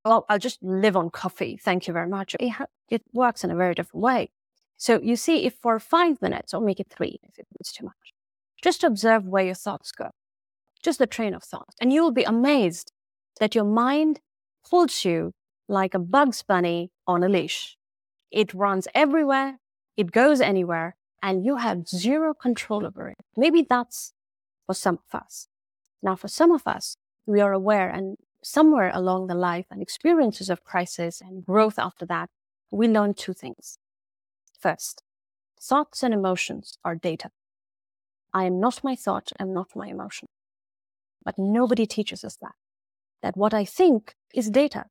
Well, 0.08 0.24
I'll 0.30 0.38
just 0.38 0.62
live 0.62 0.96
on 0.96 1.10
coffee. 1.10 1.58
Thank 1.62 1.86
you 1.86 1.92
very 1.92 2.08
much. 2.08 2.34
It, 2.40 2.54
it 2.88 3.02
works 3.12 3.44
in 3.44 3.50
a 3.50 3.54
very 3.54 3.74
different 3.74 4.02
way. 4.02 4.30
So 4.78 4.98
you 5.02 5.16
see, 5.16 5.44
if 5.44 5.56
for 5.60 5.78
five 5.78 6.22
minutes, 6.22 6.54
or 6.54 6.62
make 6.62 6.80
it 6.80 6.88
three 6.88 7.20
if 7.24 7.44
it's 7.60 7.72
too 7.72 7.84
much, 7.84 8.14
just 8.62 8.82
observe 8.82 9.26
where 9.26 9.44
your 9.44 9.54
thoughts 9.54 9.92
go, 9.92 10.08
just 10.82 10.98
the 10.98 11.06
train 11.06 11.34
of 11.34 11.42
thought, 11.42 11.74
and 11.78 11.92
you 11.92 12.02
will 12.02 12.10
be 12.10 12.22
amazed 12.22 12.90
that 13.38 13.54
your 13.54 13.66
mind 13.66 14.20
pulls 14.70 15.04
you 15.04 15.34
like 15.68 15.92
a 15.92 15.98
Bugs 15.98 16.42
Bunny 16.42 16.90
on 17.06 17.22
a 17.22 17.28
leash. 17.28 17.76
It 18.30 18.54
runs 18.54 18.88
everywhere, 18.94 19.58
it 19.98 20.10
goes 20.10 20.40
anywhere, 20.40 20.96
and 21.22 21.44
you 21.44 21.56
have 21.56 21.86
zero 21.86 22.32
control 22.32 22.86
over 22.86 23.10
it. 23.10 23.18
Maybe 23.36 23.60
that's 23.60 24.14
for 24.64 24.74
some 24.74 25.00
of 25.04 25.20
us. 25.20 25.48
Now, 26.02 26.16
for 26.16 26.28
some 26.28 26.50
of 26.50 26.62
us, 26.66 26.96
we 27.26 27.42
are 27.42 27.52
aware 27.52 27.90
and 27.90 28.16
somewhere 28.48 28.90
along 28.94 29.26
the 29.26 29.34
life 29.34 29.66
and 29.70 29.82
experiences 29.82 30.48
of 30.48 30.64
crisis 30.64 31.20
and 31.20 31.44
growth 31.44 31.78
after 31.78 32.06
that, 32.06 32.30
we 32.70 32.88
learn 32.88 33.12
two 33.12 33.34
things. 33.34 33.78
First, 34.58 35.02
thoughts 35.60 36.02
and 36.02 36.14
emotions 36.14 36.78
are 36.84 36.94
data. 36.94 37.30
I 38.32 38.44
am 38.44 38.58
not 38.58 38.82
my 38.82 38.96
thought, 38.96 39.32
I 39.38 39.42
am 39.42 39.52
not 39.52 39.76
my 39.76 39.88
emotion. 39.88 40.28
But 41.24 41.38
nobody 41.38 41.86
teaches 41.86 42.24
us 42.24 42.36
that. 42.36 42.54
That 43.22 43.36
what 43.36 43.52
I 43.52 43.64
think 43.64 44.14
is 44.32 44.50
data. 44.50 44.86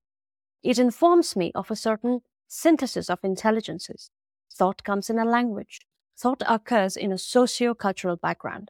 It 0.61 0.77
informs 0.77 1.35
me 1.35 1.51
of 1.55 1.71
a 1.71 1.75
certain 1.75 2.21
synthesis 2.47 3.09
of 3.09 3.19
intelligences. 3.23 4.11
Thought 4.53 4.83
comes 4.83 5.09
in 5.09 5.17
a 5.17 5.25
language. 5.25 5.79
Thought 6.17 6.43
occurs 6.47 6.95
in 6.97 7.11
a 7.11 7.17
socio-cultural 7.17 8.17
background. 8.17 8.69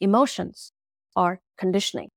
Emotions 0.00 0.72
are 1.14 1.40
conditioning. 1.58 2.10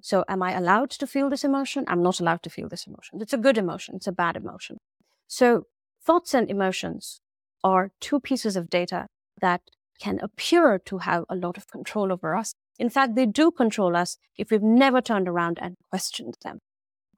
So 0.00 0.24
am 0.28 0.42
I 0.42 0.52
allowed 0.52 0.90
to 0.90 1.06
feel 1.06 1.28
this 1.28 1.44
emotion? 1.44 1.84
I'm 1.88 2.02
not 2.02 2.20
allowed 2.20 2.42
to 2.44 2.50
feel 2.50 2.68
this 2.68 2.86
emotion. 2.86 3.20
It's 3.20 3.32
a 3.32 3.38
good 3.38 3.58
emotion. 3.58 3.96
It's 3.96 4.06
a 4.06 4.12
bad 4.12 4.36
emotion. 4.36 4.78
So 5.26 5.64
thoughts 6.04 6.34
and 6.34 6.48
emotions 6.48 7.20
are 7.64 7.90
two 8.00 8.20
pieces 8.20 8.56
of 8.56 8.70
data 8.70 9.06
that 9.40 9.60
can 10.00 10.18
appear 10.20 10.78
to 10.78 10.98
have 10.98 11.24
a 11.28 11.34
lot 11.34 11.56
of 11.56 11.66
control 11.66 12.12
over 12.12 12.36
us. 12.36 12.54
In 12.78 12.88
fact, 12.88 13.16
they 13.16 13.26
do 13.26 13.50
control 13.50 13.96
us 13.96 14.16
if 14.36 14.50
we've 14.50 14.62
never 14.62 15.00
turned 15.00 15.28
around 15.28 15.58
and 15.60 15.74
questioned 15.90 16.36
them. 16.44 16.60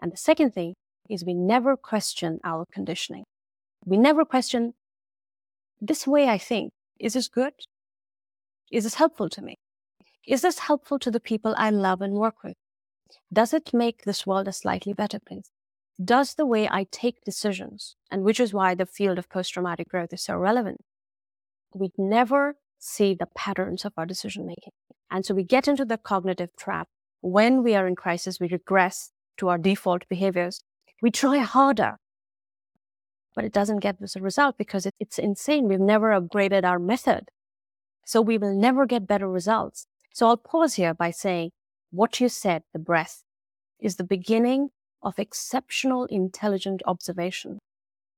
And 0.00 0.10
the 0.12 0.16
second 0.16 0.52
thing 0.52 0.74
is 1.08 1.24
we 1.24 1.34
never 1.34 1.76
question 1.76 2.40
our 2.42 2.64
conditioning. 2.72 3.24
We 3.84 3.98
never 3.98 4.24
question 4.24 4.72
this 5.80 6.06
way 6.06 6.28
I 6.28 6.38
think. 6.38 6.72
Is 6.98 7.14
this 7.14 7.28
good? 7.28 7.52
Is 8.70 8.84
this 8.84 8.94
helpful 8.94 9.28
to 9.30 9.42
me? 9.42 9.56
Is 10.26 10.42
this 10.42 10.60
helpful 10.60 10.98
to 11.00 11.10
the 11.10 11.20
people 11.20 11.54
I 11.56 11.70
love 11.70 12.00
and 12.00 12.14
work 12.14 12.42
with? 12.44 12.54
Does 13.32 13.54
it 13.54 13.72
make 13.72 14.02
this 14.04 14.26
world 14.26 14.48
a 14.48 14.52
slightly 14.52 14.92
better 14.92 15.18
place? 15.18 15.50
Does 16.02 16.34
the 16.34 16.46
way 16.46 16.68
I 16.68 16.86
take 16.90 17.24
decisions, 17.24 17.96
and 18.10 18.22
which 18.22 18.40
is 18.40 18.54
why 18.54 18.74
the 18.74 18.86
field 18.86 19.18
of 19.18 19.28
post 19.28 19.52
traumatic 19.52 19.88
growth 19.88 20.12
is 20.12 20.22
so 20.22 20.36
relevant, 20.36 20.80
we 21.74 21.92
never 21.98 22.56
see 22.78 23.14
the 23.14 23.28
patterns 23.36 23.84
of 23.84 23.92
our 23.96 24.06
decision 24.06 24.46
making. 24.46 24.72
And 25.10 25.26
so 25.26 25.34
we 25.34 25.44
get 25.44 25.68
into 25.68 25.84
the 25.84 25.98
cognitive 25.98 26.50
trap. 26.56 26.88
When 27.20 27.62
we 27.62 27.74
are 27.74 27.86
in 27.86 27.96
crisis, 27.96 28.40
we 28.40 28.48
regress 28.48 29.10
to 29.36 29.48
our 29.48 29.58
default 29.58 30.08
behaviors. 30.08 30.62
We 31.02 31.10
try 31.10 31.38
harder, 31.38 31.98
but 33.34 33.44
it 33.44 33.52
doesn't 33.52 33.80
get 33.80 34.00
us 34.02 34.16
a 34.16 34.20
result 34.20 34.56
because 34.56 34.86
it, 34.86 34.94
it's 34.98 35.18
insane. 35.18 35.68
We've 35.68 35.80
never 35.80 36.18
upgraded 36.18 36.64
our 36.64 36.78
method. 36.78 37.28
So 38.06 38.20
we 38.20 38.38
will 38.38 38.54
never 38.54 38.86
get 38.86 39.06
better 39.06 39.28
results. 39.28 39.86
So 40.14 40.26
I'll 40.26 40.36
pause 40.36 40.74
here 40.74 40.94
by 40.94 41.10
saying 41.10 41.50
what 41.90 42.20
you 42.20 42.28
said, 42.28 42.62
the 42.72 42.78
breath, 42.78 43.22
is 43.80 43.96
the 43.96 44.04
beginning 44.04 44.70
of 45.02 45.18
exceptional 45.18 46.04
intelligent 46.06 46.82
observation 46.86 47.58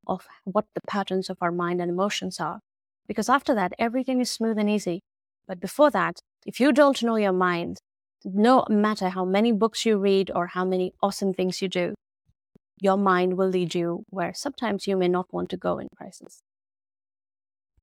of 0.06 0.26
what 0.44 0.66
the 0.74 0.80
patterns 0.86 1.30
of 1.30 1.38
our 1.40 1.52
mind 1.52 1.80
and 1.80 1.90
emotions 1.90 2.40
are. 2.40 2.60
Because 3.06 3.28
after 3.28 3.54
that, 3.54 3.72
everything 3.78 4.20
is 4.20 4.30
smooth 4.30 4.58
and 4.58 4.68
easy. 4.68 5.00
But 5.46 5.60
before 5.60 5.90
that, 5.90 6.18
if 6.46 6.60
you 6.60 6.72
don't 6.72 7.02
know 7.02 7.16
your 7.16 7.32
mind, 7.32 7.78
no 8.24 8.64
matter 8.68 9.08
how 9.08 9.24
many 9.24 9.52
books 9.52 9.86
you 9.86 9.98
read 9.98 10.30
or 10.34 10.48
how 10.48 10.64
many 10.64 10.92
awesome 11.02 11.32
things 11.32 11.62
you 11.62 11.68
do, 11.68 11.94
your 12.80 12.96
mind 12.96 13.36
will 13.36 13.48
lead 13.48 13.74
you 13.74 14.04
where 14.10 14.34
sometimes 14.34 14.86
you 14.86 14.96
may 14.96 15.08
not 15.08 15.32
want 15.32 15.50
to 15.50 15.56
go 15.56 15.78
in 15.78 15.88
crisis 15.96 16.40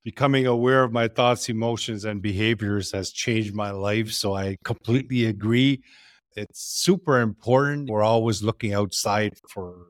becoming 0.04 0.48
aware 0.48 0.84
of 0.84 0.92
my 0.92 1.08
thoughts, 1.08 1.50
emotions, 1.50 2.06
and 2.06 2.22
behaviors 2.22 2.92
has 2.92 3.12
changed 3.12 3.54
my 3.54 3.72
life. 3.72 4.12
So 4.12 4.36
I 4.36 4.58
completely 4.64 5.26
agree. 5.26 5.82
It's 6.36 6.62
super 6.62 7.20
important. 7.20 7.90
We're 7.90 8.04
always 8.04 8.42
looking 8.42 8.74
outside 8.74 9.34
for 9.50 9.88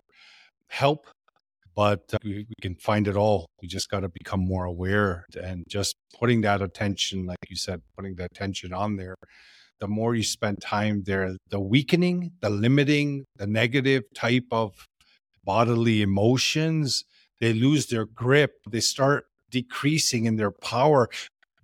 help, 0.68 1.08
but 1.76 2.02
uh, 2.14 2.18
we, 2.24 2.46
we 2.50 2.56
can 2.62 2.76
find 2.76 3.08
it 3.08 3.16
all. 3.16 3.48
We 3.62 3.68
just 3.68 3.90
got 3.90 4.02
to 4.02 4.10
become 4.10 4.40
more 4.40 4.66
aware 4.66 5.26
and 5.42 5.64
just 5.68 5.96
putting 6.18 6.42
that 6.42 6.62
attention, 6.62 7.26
like 7.26 7.38
you 7.50 7.56
said, 7.56 7.82
putting 7.96 8.16
the 8.16 8.26
attention 8.26 8.74
on 8.74 8.96
there. 8.96 9.16
The 9.80 9.88
more 9.88 10.16
you 10.16 10.24
spend 10.24 10.62
time 10.62 11.04
there, 11.06 11.38
the 11.50 11.60
weakening, 11.60 12.32
the 12.42 12.50
limiting, 12.50 13.26
the 13.38 13.48
negative 13.48 14.04
type 14.14 14.48
of 14.52 14.88
bodily 15.46 16.02
emotions, 16.02 17.06
they 17.40 17.54
lose 17.54 17.88
their 17.88 18.06
grip. 18.06 18.56
They 18.70 18.82
start 18.82 19.26
decreasing 19.50 20.26
in 20.26 20.36
their 20.36 20.52
power 20.52 21.10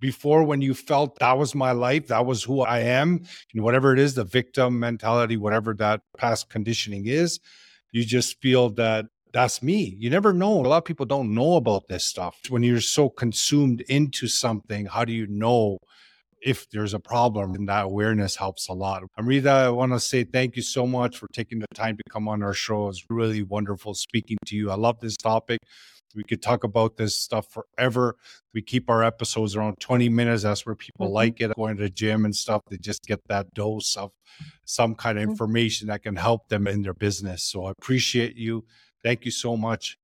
before 0.00 0.42
when 0.44 0.60
you 0.60 0.74
felt 0.74 1.18
that 1.18 1.38
was 1.38 1.54
my 1.54 1.72
life, 1.72 2.08
that 2.08 2.26
was 2.26 2.42
who 2.42 2.60
I 2.60 2.80
am, 2.80 3.24
and 3.54 3.62
whatever 3.62 3.92
it 3.92 3.98
is, 3.98 4.14
the 4.14 4.24
victim 4.24 4.78
mentality, 4.78 5.36
whatever 5.36 5.74
that 5.74 6.02
past 6.18 6.50
conditioning 6.50 7.06
is, 7.06 7.40
you 7.92 8.04
just 8.04 8.40
feel 8.40 8.70
that 8.70 9.06
that's 9.32 9.62
me. 9.62 9.96
You 9.98 10.10
never 10.10 10.32
know. 10.32 10.64
A 10.64 10.68
lot 10.68 10.78
of 10.78 10.84
people 10.84 11.06
don't 11.06 11.34
know 11.34 11.56
about 11.56 11.88
this 11.88 12.04
stuff. 12.04 12.38
When 12.48 12.62
you're 12.62 12.80
so 12.80 13.08
consumed 13.08 13.82
into 13.82 14.28
something, 14.28 14.86
how 14.86 15.04
do 15.04 15.12
you 15.12 15.26
know 15.26 15.78
if 16.40 16.68
there's 16.70 16.94
a 16.94 17.00
problem? 17.00 17.54
And 17.54 17.68
that 17.68 17.84
awareness 17.84 18.36
helps 18.36 18.68
a 18.68 18.72
lot. 18.72 19.02
Amrita, 19.18 19.50
I 19.50 19.68
want 19.70 19.92
to 19.92 20.00
say 20.00 20.24
thank 20.24 20.56
you 20.56 20.62
so 20.62 20.86
much 20.86 21.18
for 21.18 21.26
taking 21.32 21.58
the 21.58 21.66
time 21.74 21.96
to 21.96 22.02
come 22.10 22.28
on 22.28 22.42
our 22.42 22.54
show. 22.54 22.88
It's 22.88 23.04
really 23.10 23.42
wonderful 23.42 23.94
speaking 23.94 24.38
to 24.46 24.56
you. 24.56 24.70
I 24.70 24.76
love 24.76 25.00
this 25.00 25.16
topic. 25.16 25.60
We 26.16 26.24
could 26.24 26.42
talk 26.42 26.64
about 26.64 26.96
this 26.96 27.16
stuff 27.16 27.46
forever. 27.52 28.16
We 28.54 28.62
keep 28.62 28.88
our 28.88 29.04
episodes 29.04 29.54
around 29.54 29.78
20 29.80 30.08
minutes. 30.08 30.42
That's 30.42 30.64
where 30.64 30.74
people 30.74 31.06
mm-hmm. 31.06 31.14
like 31.14 31.40
it. 31.40 31.54
Going 31.54 31.76
to 31.76 31.82
the 31.82 31.90
gym 31.90 32.24
and 32.24 32.34
stuff, 32.34 32.62
they 32.68 32.78
just 32.78 33.04
get 33.04 33.20
that 33.28 33.52
dose 33.54 33.96
of 33.96 34.12
some 34.64 34.94
kind 34.94 35.18
of 35.18 35.22
mm-hmm. 35.22 35.32
information 35.32 35.88
that 35.88 36.02
can 36.02 36.16
help 36.16 36.48
them 36.48 36.66
in 36.66 36.82
their 36.82 36.94
business. 36.94 37.42
So 37.42 37.66
I 37.66 37.72
appreciate 37.72 38.36
you. 38.36 38.64
Thank 39.02 39.24
you 39.24 39.30
so 39.30 39.56
much. 39.56 39.98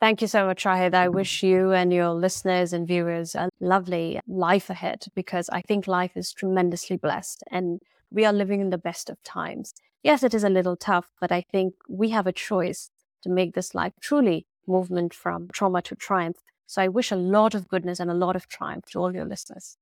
Thank 0.00 0.22
you 0.22 0.28
so 0.28 0.46
much, 0.46 0.64
Shahid. 0.64 0.94
I 0.94 1.08
wish 1.08 1.42
you 1.42 1.72
and 1.72 1.92
your 1.92 2.10
listeners 2.10 2.72
and 2.72 2.88
viewers 2.88 3.34
a 3.34 3.50
lovely 3.60 4.18
life 4.26 4.70
ahead 4.70 5.04
because 5.14 5.50
I 5.50 5.60
think 5.60 5.86
life 5.86 6.12
is 6.16 6.32
tremendously 6.32 6.96
blessed 6.96 7.44
and 7.50 7.80
we 8.10 8.24
are 8.24 8.32
living 8.32 8.62
in 8.62 8.70
the 8.70 8.78
best 8.78 9.10
of 9.10 9.22
times. 9.22 9.74
Yes, 10.02 10.22
it 10.22 10.32
is 10.32 10.42
a 10.42 10.48
little 10.48 10.76
tough, 10.76 11.10
but 11.20 11.30
I 11.30 11.42
think 11.42 11.74
we 11.86 12.10
have 12.10 12.26
a 12.26 12.32
choice 12.32 12.90
to 13.22 13.28
make 13.28 13.54
this 13.54 13.74
life 13.74 13.92
truly 14.00 14.46
movement 14.66 15.14
from 15.14 15.48
trauma 15.52 15.82
to 15.82 15.94
triumph. 15.94 16.38
So 16.66 16.82
I 16.82 16.88
wish 16.88 17.10
a 17.10 17.16
lot 17.16 17.54
of 17.54 17.68
goodness 17.68 17.98
and 18.00 18.10
a 18.10 18.14
lot 18.14 18.36
of 18.36 18.48
triumph 18.48 18.86
to 18.92 19.00
all 19.00 19.14
your 19.14 19.24
listeners. 19.24 19.76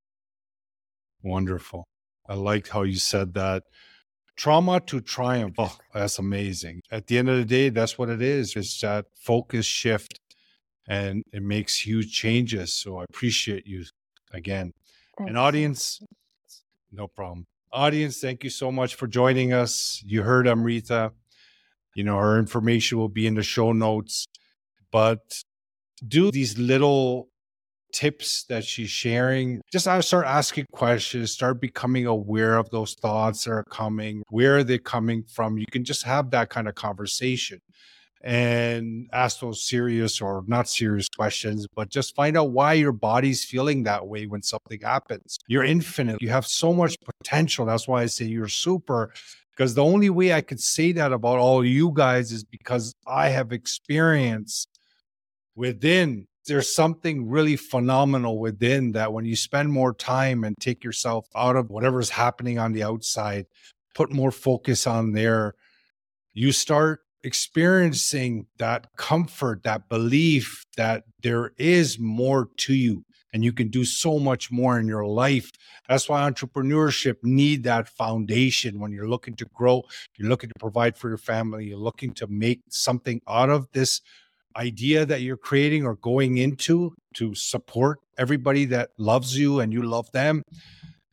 Wonderful. 1.21 1.85
I 2.27 2.35
liked 2.35 2.69
how 2.69 2.83
you 2.83 2.97
said 2.97 3.33
that. 3.33 3.63
Trauma 4.35 4.79
to 4.79 5.01
triumph. 5.01 5.55
Oh, 5.57 5.77
that's 5.93 6.17
amazing. 6.17 6.81
At 6.89 7.07
the 7.07 7.17
end 7.17 7.29
of 7.29 7.37
the 7.37 7.45
day, 7.45 7.69
that's 7.69 7.97
what 7.97 8.09
it 8.09 8.21
is. 8.21 8.55
It's 8.55 8.79
that 8.81 9.05
focus 9.15 9.65
shift 9.65 10.19
and 10.87 11.23
it 11.33 11.43
makes 11.43 11.85
huge 11.85 12.13
changes. 12.13 12.73
So 12.73 12.99
I 12.99 13.03
appreciate 13.03 13.67
you 13.67 13.83
again. 14.33 14.73
Thanks. 15.17 15.29
And 15.29 15.37
audience, 15.37 16.01
no 16.91 17.07
problem. 17.07 17.45
Audience, 17.71 18.19
thank 18.19 18.43
you 18.43 18.49
so 18.49 18.71
much 18.71 18.95
for 18.95 19.05
joining 19.05 19.53
us. 19.53 20.01
You 20.05 20.23
heard 20.23 20.47
Amrita. 20.47 21.11
You 21.93 22.03
know, 22.03 22.17
her 22.17 22.39
information 22.39 22.97
will 22.97 23.09
be 23.09 23.27
in 23.27 23.35
the 23.35 23.43
show 23.43 23.73
notes 23.73 24.25
but 24.91 25.43
do 26.07 26.31
these 26.31 26.57
little 26.57 27.29
tips 27.93 28.45
that 28.49 28.63
she's 28.63 28.89
sharing. 28.89 29.61
Just 29.71 29.85
start 30.01 30.25
asking 30.25 30.65
questions, 30.71 31.31
start 31.31 31.59
becoming 31.59 32.05
aware 32.05 32.57
of 32.57 32.69
those 32.69 32.93
thoughts 32.93 33.43
that 33.43 33.51
are 33.51 33.63
coming. 33.63 34.23
Where 34.29 34.57
are 34.57 34.63
they 34.63 34.77
coming 34.77 35.23
from? 35.23 35.57
You 35.57 35.65
can 35.71 35.83
just 35.83 36.03
have 36.03 36.31
that 36.31 36.49
kind 36.49 36.67
of 36.67 36.75
conversation 36.75 37.59
and 38.21 39.09
ask 39.13 39.39
those 39.39 39.63
serious 39.63 40.21
or 40.21 40.43
not 40.45 40.69
serious 40.69 41.07
questions, 41.07 41.65
but 41.75 41.89
just 41.89 42.15
find 42.15 42.37
out 42.37 42.51
why 42.51 42.73
your 42.73 42.91
body's 42.91 43.43
feeling 43.43 43.83
that 43.83 44.07
way 44.07 44.25
when 44.27 44.43
something 44.43 44.79
happens. 44.81 45.37
You're 45.47 45.63
infinite. 45.63 46.21
You 46.21 46.29
have 46.29 46.45
so 46.45 46.73
much 46.73 46.95
potential. 47.03 47.65
That's 47.65 47.87
why 47.87 48.03
I 48.03 48.05
say 48.05 48.25
you're 48.25 48.47
super. 48.47 49.11
Because 49.51 49.73
the 49.73 49.83
only 49.83 50.09
way 50.09 50.33
I 50.33 50.41
could 50.41 50.59
say 50.61 50.93
that 50.93 51.11
about 51.11 51.37
all 51.37 51.65
you 51.65 51.91
guys 51.93 52.31
is 52.31 52.43
because 52.45 52.93
I 53.07 53.27
have 53.29 53.51
experienced 53.51 54.68
within 55.59 56.25
there's 56.47 56.73
something 56.73 57.29
really 57.29 57.57
phenomenal 57.57 58.39
within 58.39 58.93
that 58.93 59.11
when 59.11 59.25
you 59.25 59.35
spend 59.35 59.69
more 59.69 59.93
time 59.93 60.45
and 60.45 60.55
take 60.57 60.85
yourself 60.85 61.27
out 61.35 61.57
of 61.57 61.69
whatever's 61.69 62.09
happening 62.09 62.57
on 62.57 62.71
the 62.71 62.81
outside 62.81 63.45
put 63.93 64.09
more 64.09 64.31
focus 64.31 64.87
on 64.87 65.11
there 65.11 65.53
you 66.33 66.53
start 66.53 67.01
experiencing 67.23 68.47
that 68.57 68.87
comfort 68.95 69.61
that 69.63 69.89
belief 69.89 70.63
that 70.77 71.03
there 71.21 71.51
is 71.57 71.99
more 71.99 72.47
to 72.55 72.73
you 72.73 73.03
and 73.33 73.43
you 73.43 73.51
can 73.51 73.67
do 73.67 73.83
so 73.83 74.17
much 74.17 74.49
more 74.49 74.79
in 74.79 74.87
your 74.87 75.05
life. 75.05 75.51
That's 75.87 76.09
why 76.09 76.27
entrepreneurship 76.27 77.17
need 77.21 77.63
that 77.65 77.87
foundation. 77.87 78.79
When 78.79 78.91
you're 78.91 79.09
looking 79.09 79.35
to 79.35 79.45
grow 79.53 79.83
you're 80.17 80.29
looking 80.29 80.49
to 80.49 80.59
provide 80.59 80.97
for 80.97 81.09
your 81.09 81.17
family 81.17 81.65
you're 81.65 81.77
looking 81.77 82.13
to 82.13 82.27
make 82.27 82.61
something 82.69 83.21
out 83.27 83.49
of 83.49 83.67
this 83.73 84.01
idea 84.55 85.05
that 85.05 85.21
you're 85.21 85.37
creating 85.37 85.85
or 85.85 85.95
going 85.95 86.37
into 86.37 86.93
to 87.15 87.33
support 87.35 87.99
everybody 88.17 88.65
that 88.65 88.89
loves 88.97 89.37
you 89.37 89.59
and 89.59 89.71
you 89.73 89.83
love 89.83 90.11
them, 90.11 90.43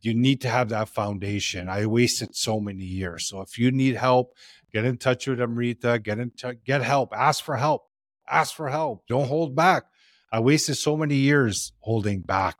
you 0.01 0.15
need 0.15 0.41
to 0.43 0.49
have 0.49 0.69
that 0.69 0.89
foundation. 0.89 1.69
I 1.69 1.87
wasted 1.87 2.35
so 2.35 2.61
many 2.61 2.85
years. 2.85 3.27
So 3.27 3.41
if 3.41 3.59
you 3.59 3.71
need 3.71 3.97
help, 3.97 4.35
get 4.73 4.85
in 4.85 4.99
touch 4.99 5.27
with 5.27 5.41
Amrita, 5.41 5.99
get 5.99 6.19
in 6.19 6.31
touch, 6.31 6.57
get 6.65 6.83
help, 6.83 7.13
ask 7.15 7.43
for 7.45 7.57
help, 7.57 7.89
ask 8.29 8.55
for 8.55 8.69
help. 8.69 9.07
Don't 9.09 9.27
hold 9.27 9.55
back. 9.55 9.85
I 10.33 10.41
wasted 10.41 10.77
so 10.77 10.97
many 10.97 11.17
years 11.17 11.73
holding 11.81 12.21
back. 12.21 12.57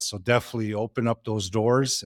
So 0.00 0.18
definitely 0.18 0.74
open 0.74 1.08
up 1.08 1.24
those 1.24 1.48
doors. 1.48 2.04